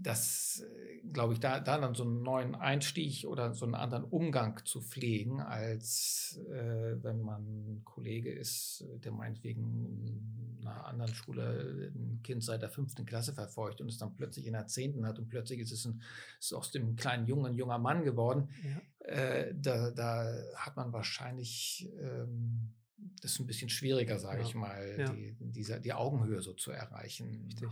[0.03, 4.05] das, äh, glaube ich, da, da dann so einen neuen Einstieg oder so einen anderen
[4.05, 11.93] Umgang zu pflegen, als äh, wenn man Kollege ist, der meinetwegen in einer anderen Schule
[11.95, 15.19] ein Kind seit der fünften Klasse verfolgt und es dann plötzlich in der zehnten hat
[15.19, 16.03] und plötzlich ist es ein,
[16.39, 18.49] ist aus dem kleinen Jungen ein junger Mann geworden.
[18.63, 19.07] Ja.
[19.07, 22.75] Äh, da, da hat man wahrscheinlich ähm,
[23.21, 24.47] das ist ein bisschen schwieriger, sage ja.
[24.47, 25.09] ich mal, ja.
[25.11, 27.47] die, diese, die Augenhöhe so zu erreichen.
[27.47, 27.69] Richtig.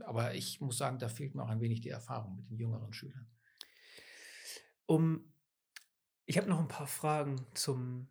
[0.00, 2.92] Aber ich muss sagen, da fehlt mir auch ein wenig die Erfahrung mit den jüngeren
[2.92, 3.26] Schülern.
[4.86, 5.32] Um,
[6.26, 8.08] ich habe noch ein paar Fragen zum,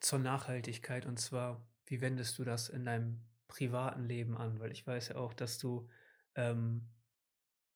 [0.00, 4.60] zur Nachhaltigkeit und zwar, wie wendest du das in deinem privaten Leben an?
[4.60, 5.88] Weil ich weiß ja auch, dass du
[6.34, 6.88] ähm,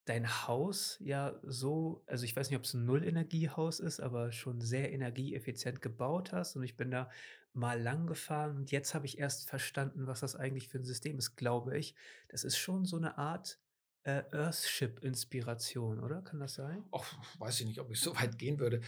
[0.08, 4.60] dein Haus ja so, also ich weiß nicht, ob es ein Null-Energiehaus ist, aber schon
[4.60, 6.56] sehr energieeffizient gebaut hast.
[6.56, 7.10] Und ich bin da
[7.52, 11.18] mal lang gefahren und jetzt habe ich erst verstanden, was das eigentlich für ein System
[11.18, 11.94] ist, glaube ich.
[12.28, 13.58] Das ist schon so eine Art
[14.04, 16.22] äh, Earthship-Inspiration, oder?
[16.22, 16.84] Kann das sein?
[16.92, 17.04] Och,
[17.38, 18.80] weiß ich nicht, ob ich so weit gehen würde.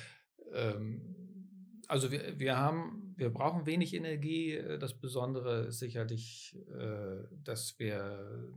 [0.52, 4.62] Ähm, also wir, wir haben, wir brauchen wenig Energie.
[4.78, 8.52] Das Besondere ist sicherlich, äh, dass wir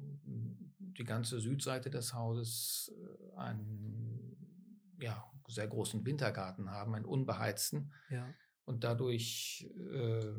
[0.97, 4.37] die ganze Südseite des Hauses äh, einen
[4.99, 7.93] ja, sehr großen Wintergarten haben, einen unbeheizten.
[8.09, 8.27] Ja
[8.65, 10.33] und dadurch äh,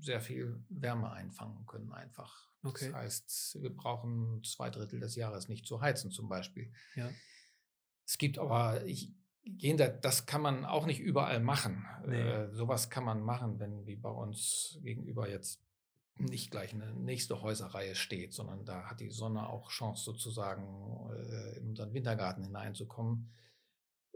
[0.00, 2.48] sehr viel Wärme einfangen können einfach.
[2.62, 2.86] Okay.
[2.86, 6.72] Das heißt, wir brauchen zwei Drittel des Jahres nicht zu heizen zum Beispiel.
[6.94, 7.10] Ja.
[8.06, 9.12] Es gibt aber, ich,
[10.00, 11.84] das kann man auch nicht überall machen.
[12.06, 12.20] Nee.
[12.20, 15.60] Äh, sowas kann man machen, wenn wie bei uns gegenüber jetzt
[16.16, 21.58] nicht gleich eine nächste Häuserreihe steht, sondern da hat die Sonne auch Chance sozusagen äh,
[21.58, 23.32] in unseren Wintergarten hineinzukommen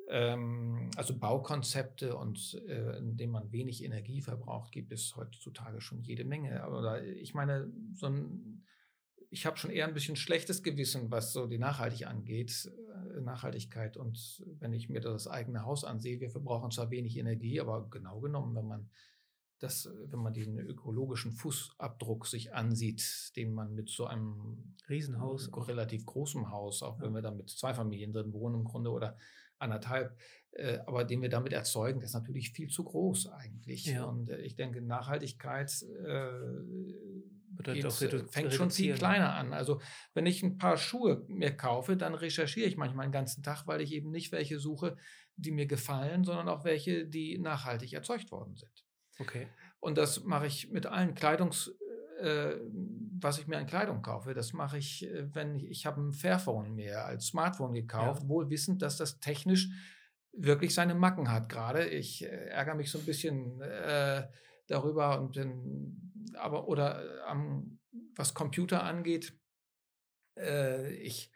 [0.09, 6.03] ähm, also Baukonzepte und äh, in denen man wenig Energie verbraucht, gibt es heutzutage schon
[6.03, 6.63] jede Menge.
[6.63, 8.65] Aber ich meine, so ein,
[9.31, 12.71] ich habe schon eher ein bisschen schlechtes Gewissen, was so die Nachhaltig angeht,
[13.17, 13.97] äh, Nachhaltigkeit.
[13.97, 18.21] Und wenn ich mir das eigene Haus ansehe, wir verbrauchen zwar wenig Energie, aber genau
[18.21, 18.91] genommen, wenn man
[19.59, 26.05] das, wenn man diesen ökologischen Fußabdruck sich ansieht, den man mit so einem Riesenhaus, relativ
[26.05, 29.17] großem Haus, auch wenn wir da mit zwei Familien drin wohnen im Grunde oder
[29.59, 30.17] anderthalb,
[30.53, 33.87] äh, aber den wir damit erzeugen, das ist natürlich viel zu groß eigentlich.
[33.87, 34.05] Ja.
[34.05, 35.71] Und äh, ich denke, Nachhaltigkeit
[36.05, 36.29] äh,
[38.31, 39.53] fängt schon viel kleiner an.
[39.53, 39.81] Also
[40.15, 43.81] wenn ich ein paar Schuhe mir kaufe, dann recherchiere ich manchmal den ganzen Tag, weil
[43.81, 44.97] ich eben nicht welche suche,
[45.37, 48.86] die mir gefallen, sondern auch welche, die nachhaltig erzeugt worden sind.
[49.19, 49.49] Okay.
[49.81, 51.73] Und das mache ich mit allen Kleidungs,
[52.21, 52.55] äh,
[53.19, 54.35] was ich mir an Kleidung kaufe.
[54.35, 58.29] Das mache ich, äh, wenn ich, ich habe ein Fairphone mir als Smartphone gekauft, ja.
[58.29, 59.69] wohl wissend, dass das technisch
[60.33, 61.89] wirklich seine Macken hat gerade.
[61.89, 64.27] Ich äh, ärgere mich so ein bisschen äh,
[64.67, 67.79] darüber und bin, aber oder ähm,
[68.15, 69.39] was Computer angeht,
[70.39, 71.31] äh, ich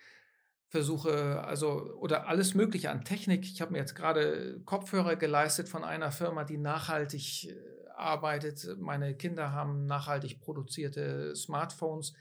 [0.71, 3.45] versuche also oder alles Mögliche an Technik.
[3.45, 7.57] Ich habe mir jetzt gerade Kopfhörer geleistet von einer Firma, die nachhaltig äh,
[7.97, 8.79] arbeitet.
[8.79, 12.15] Meine Kinder haben nachhaltig produzierte Smartphones.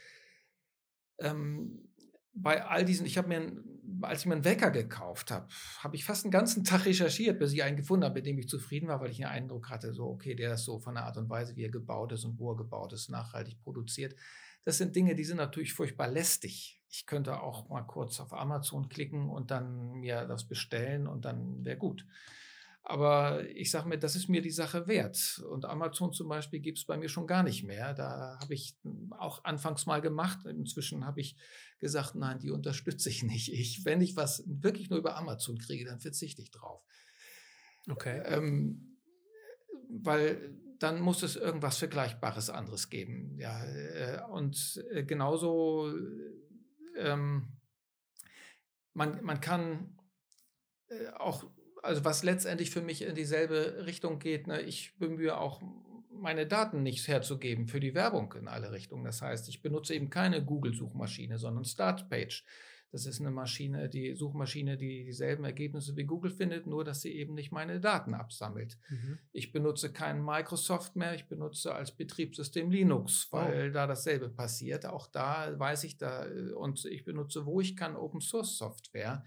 [1.19, 1.89] Ähm,
[2.33, 3.63] bei all diesen, ich habe mir,
[4.01, 5.47] als ich mir einen Wecker gekauft habe,
[5.79, 8.47] habe ich fast einen ganzen Tag recherchiert, bis ich einen gefunden habe, mit dem ich
[8.47, 11.17] zufrieden war, weil ich den Eindruck hatte, so, okay, der ist so von der Art
[11.17, 14.15] und Weise, wie er gebaut ist und wo er gebaut ist, nachhaltig produziert.
[14.63, 16.78] Das sind Dinge, die sind natürlich furchtbar lästig.
[16.89, 21.63] Ich könnte auch mal kurz auf Amazon klicken und dann mir das bestellen und dann
[21.63, 22.05] wäre gut.
[22.81, 25.43] Aber ich sage mir, das ist mir die Sache wert.
[25.47, 27.93] Und Amazon zum Beispiel gibt es bei mir schon gar nicht mehr.
[27.93, 28.75] Da habe ich
[29.11, 30.45] auch anfangs mal gemacht.
[30.47, 31.35] Inzwischen habe ich
[31.77, 33.53] gesagt, nein, die unterstütze ich nicht.
[33.53, 36.81] Ich, wenn ich was wirklich nur über Amazon kriege, dann verzichte ich drauf.
[37.87, 38.23] Okay.
[38.25, 38.97] Ähm,
[39.89, 43.37] weil dann muss es irgendwas Vergleichbares anderes geben.
[43.37, 45.93] Ja, äh, und äh, genauso,
[46.99, 47.57] ähm,
[48.93, 49.97] man, man kann
[50.89, 51.45] äh, auch
[51.83, 55.61] also was letztendlich für mich in dieselbe Richtung geht, ne, ich bemühe auch
[56.11, 59.05] meine Daten nicht herzugeben für die Werbung in alle Richtungen.
[59.05, 62.43] Das heißt, ich benutze eben keine Google-Suchmaschine, sondern Startpage.
[62.91, 67.13] Das ist eine Maschine, die Suchmaschine, die dieselben Ergebnisse wie Google findet, nur dass sie
[67.13, 68.77] eben nicht meine Daten absammelt.
[68.89, 69.19] Mhm.
[69.31, 73.73] Ich benutze keinen Microsoft mehr, ich benutze als Betriebssystem Linux, weil oh.
[73.73, 74.85] da dasselbe passiert.
[74.85, 76.25] Auch da weiß ich da
[76.55, 79.23] und ich benutze, wo ich kann, Open Source Software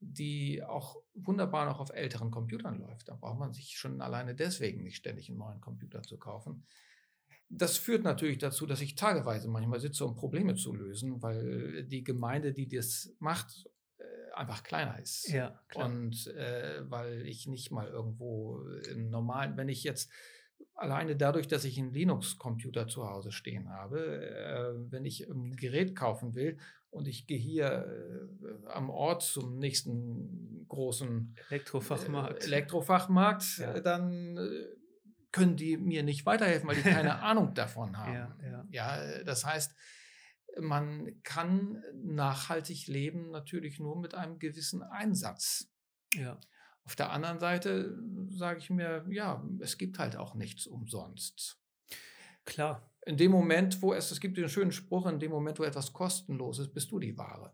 [0.00, 3.08] die auch wunderbar noch auf älteren Computern läuft.
[3.08, 6.64] Da braucht man sich schon alleine deswegen nicht ständig einen neuen Computer zu kaufen.
[7.48, 12.02] Das führt natürlich dazu, dass ich tageweise manchmal sitze, um Probleme zu lösen, weil die
[12.02, 13.68] Gemeinde, die das macht,
[13.98, 14.02] äh,
[14.34, 15.28] einfach kleiner ist.
[15.28, 15.86] Ja, klar.
[15.86, 20.10] Und äh, weil ich nicht mal irgendwo im normalen, wenn ich jetzt
[20.74, 25.96] alleine dadurch, dass ich einen Linux-Computer zu Hause stehen habe, äh, wenn ich ein Gerät
[25.96, 26.58] kaufen will
[26.90, 33.80] und ich gehe hier äh, am Ort zum nächsten großen Elektrofachmarkt, äh, Elektrofachmarkt ja.
[33.80, 34.66] dann äh,
[35.36, 38.14] können die mir nicht weiterhelfen, weil die keine Ahnung davon haben.
[38.14, 38.66] Ja, ja.
[38.70, 39.74] ja, das heißt,
[40.58, 45.70] man kann nachhaltig leben natürlich nur mit einem gewissen Einsatz.
[46.14, 46.40] Ja.
[46.84, 47.98] Auf der anderen Seite
[48.30, 51.60] sage ich mir, ja, es gibt halt auch nichts umsonst.
[52.46, 52.90] Klar.
[53.04, 55.92] In dem Moment, wo es, es gibt den schönen Spruch, in dem Moment, wo etwas
[55.92, 57.52] kostenlos ist, bist du die Ware.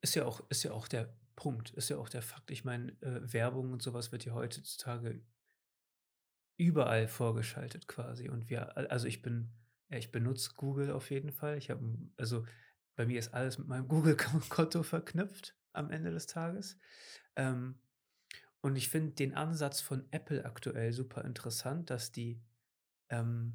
[0.00, 2.50] Ist ja auch, ist ja auch der Punkt, ist ja auch der Fakt.
[2.50, 5.22] Ich meine, äh, Werbung und sowas wird ja heutzutage
[6.56, 8.28] überall vorgeschaltet quasi.
[8.28, 9.50] Und wir, also ich bin,
[9.88, 11.58] ich benutze Google auf jeden Fall.
[11.58, 11.82] Ich habe,
[12.16, 12.44] also
[12.96, 16.78] bei mir ist alles mit meinem Google-Konto verknüpft am Ende des Tages.
[17.36, 17.78] Ähm,
[18.60, 22.40] und ich finde den Ansatz von Apple aktuell super interessant, dass die
[23.08, 23.54] ähm,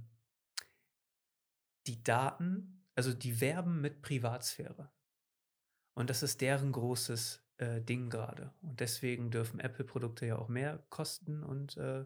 [1.87, 4.91] die Daten, also die werben mit Privatsphäre.
[5.93, 8.53] Und das ist deren großes äh, Ding gerade.
[8.61, 12.05] Und deswegen dürfen Apple-Produkte ja auch mehr kosten und äh,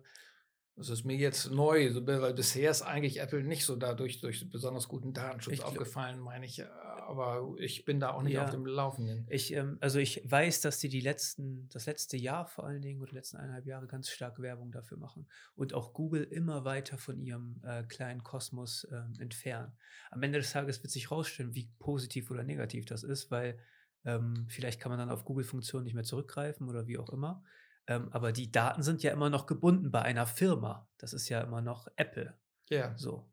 [0.82, 4.88] das ist mir jetzt neu, weil bisher ist eigentlich Apple nicht so dadurch durch besonders
[4.88, 6.64] guten Datenschutz ich aufgefallen, meine ich.
[7.08, 9.28] Aber ich bin da auch nicht ja, auf dem Laufenden.
[9.30, 13.02] Ich, ähm, also ich weiß, dass sie die letzten, das letzte Jahr vor allen Dingen
[13.02, 16.98] oder die letzten eineinhalb Jahre ganz stark Werbung dafür machen und auch Google immer weiter
[16.98, 19.74] von ihrem äh, kleinen Kosmos äh, entfernen.
[20.10, 23.60] Am Ende des Tages wird sich rausstellen, wie positiv oder negativ das ist, weil
[24.04, 27.44] ähm, vielleicht kann man dann auf Google-Funktionen nicht mehr zurückgreifen oder wie auch immer.
[27.88, 30.90] Ähm, aber die Daten sind ja immer noch gebunden bei einer Firma.
[30.98, 32.38] Das ist ja immer noch Apple.
[32.70, 32.98] Ja.
[32.98, 33.30] So.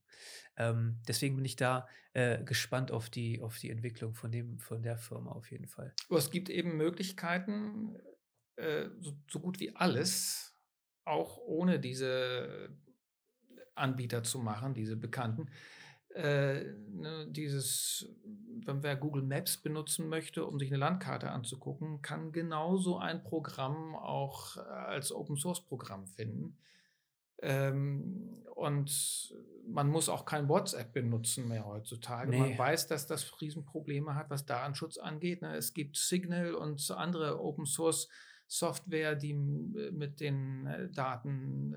[0.57, 4.83] Ähm, deswegen bin ich da äh, gespannt auf die, auf die Entwicklung von, dem, von
[4.83, 5.95] der Firma auf jeden Fall.
[6.09, 7.97] Aber es gibt eben Möglichkeiten,
[8.57, 10.59] äh, so, so, gut wie alles,
[11.05, 12.77] auch ohne diese
[13.77, 15.51] Anbieter zu machen, diese bekannten.
[16.19, 18.09] Äh, ne, dieses,
[18.65, 23.95] wenn wer Google Maps benutzen möchte, um sich eine Landkarte anzugucken, kann genauso ein Programm
[23.95, 26.59] auch äh, als Open Source Programm finden.
[27.41, 29.33] Ähm, und
[29.65, 32.31] man muss auch kein WhatsApp benutzen mehr heutzutage.
[32.31, 32.41] Nee.
[32.41, 35.43] Man weiß, dass das Riesenprobleme hat, was Datenschutz angeht.
[35.43, 35.55] Ne?
[35.55, 38.09] Es gibt Signal und andere Open Source
[38.49, 41.77] Software, die mit den äh, Daten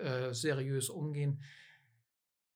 [0.00, 1.40] äh, seriös umgehen.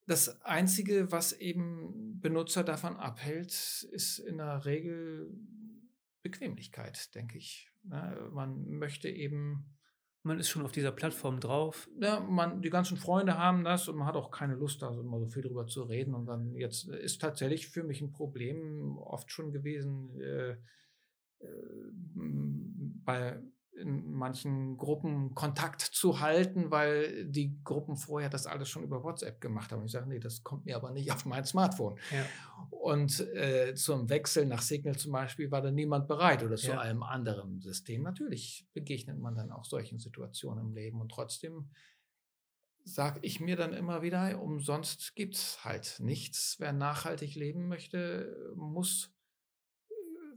[0.06, 5.32] Das Einzige, was eben Benutzer davon abhält, ist in der Regel
[6.22, 7.70] Bequemlichkeit, denke ich.
[7.84, 8.30] Ne?
[8.32, 9.76] Man möchte eben
[10.26, 11.88] man ist schon auf dieser Plattform drauf.
[12.00, 15.00] Ja, man, die ganzen Freunde haben das und man hat auch keine Lust, da so
[15.00, 16.14] immer so viel drüber zu reden.
[16.14, 20.56] Und dann jetzt ist tatsächlich für mich ein Problem oft schon gewesen, äh,
[21.38, 21.46] äh,
[23.04, 23.40] bei
[23.76, 29.40] in manchen Gruppen Kontakt zu halten, weil die Gruppen vorher das alles schon über WhatsApp
[29.40, 29.84] gemacht haben.
[29.84, 31.98] Ich sage, nee, das kommt mir aber nicht auf mein Smartphone.
[32.10, 32.24] Ja.
[32.70, 36.80] Und äh, zum Wechsel nach Signal zum Beispiel war da niemand bereit oder zu ja.
[36.80, 38.02] einem anderen System.
[38.02, 41.70] Natürlich begegnet man dann auch solchen Situationen im Leben und trotzdem
[42.84, 46.56] sage ich mir dann immer wieder, umsonst gibt es halt nichts.
[46.60, 49.12] Wer nachhaltig leben möchte, muss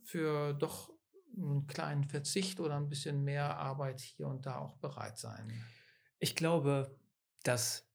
[0.04, 0.92] für doch
[1.40, 5.52] einen kleinen Verzicht oder ein bisschen mehr Arbeit hier und da auch bereit sein?
[6.20, 6.96] Ich glaube,
[7.44, 7.90] dass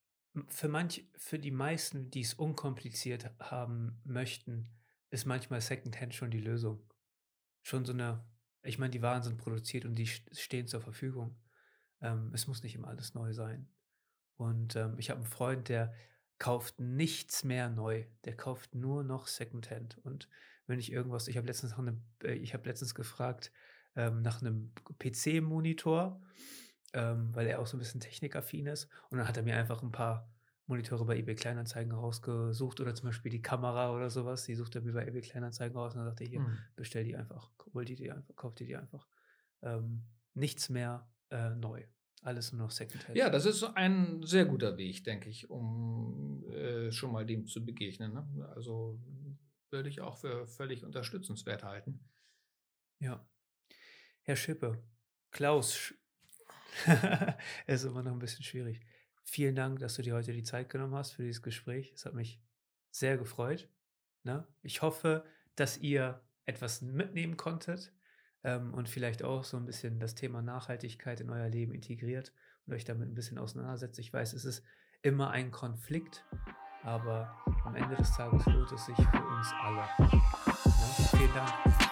[0.48, 4.68] für manch, für die meisten, die es unkompliziert haben möchten,
[5.10, 6.82] ist manchmal Secondhand schon die Lösung.
[7.62, 8.24] Schon so eine,
[8.62, 11.36] ich meine, die Waren sind produziert und die stehen zur Verfügung.
[12.00, 13.68] Ähm, es muss nicht immer alles neu sein.
[14.36, 15.94] Und ähm, ich habe einen Freund, der
[16.38, 18.06] kauft nichts mehr neu.
[18.24, 19.98] Der kauft nur noch Secondhand.
[19.98, 20.28] Und
[20.66, 23.52] wenn ich irgendwas, ich habe letztens nach einem, äh, ich habe letztens gefragt
[23.96, 26.20] ähm, nach einem PC-Monitor,
[26.92, 28.88] ähm, weil er auch so ein bisschen technikaffin ist.
[29.10, 30.28] Und dann hat er mir einfach ein paar
[30.66, 34.44] Monitore bei eBay Kleinanzeigen rausgesucht oder zum Beispiel die Kamera oder sowas.
[34.44, 36.58] Die sucht er mir bei eBay Kleinanzeigen raus und dann sagte er hier, mhm.
[36.74, 39.06] bestell die einfach, hol die, die einfach, kauf die die einfach.
[39.62, 41.84] Ähm, nichts mehr äh, neu.
[42.22, 43.16] Alles nur noch Secondhand.
[43.16, 47.62] Ja, das ist ein sehr guter Weg, denke ich, um äh, schon mal dem zu
[47.62, 48.14] begegnen.
[48.14, 48.48] Ne?
[48.54, 48.98] Also
[49.74, 52.00] würde ich auch für völlig unterstützenswert halten.
[53.00, 53.28] Ja.
[54.22, 54.82] Herr Schippe,
[55.32, 55.92] Klaus,
[57.66, 58.80] ist immer noch ein bisschen schwierig.
[59.24, 61.92] Vielen Dank, dass du dir heute die Zeit genommen hast für dieses Gespräch.
[61.94, 62.40] Es hat mich
[62.90, 63.68] sehr gefreut.
[64.22, 64.46] Ne?
[64.62, 65.26] Ich hoffe,
[65.56, 67.92] dass ihr etwas mitnehmen konntet
[68.44, 72.32] ähm, und vielleicht auch so ein bisschen das Thema Nachhaltigkeit in euer Leben integriert
[72.66, 73.98] und euch damit ein bisschen auseinandersetzt.
[73.98, 74.64] Ich weiß, es ist
[75.02, 76.24] immer ein Konflikt,
[76.84, 77.28] aber
[77.64, 79.84] am Ende des Tages lohnt es sich für uns alle.
[79.98, 81.83] Ja, vielen Dank.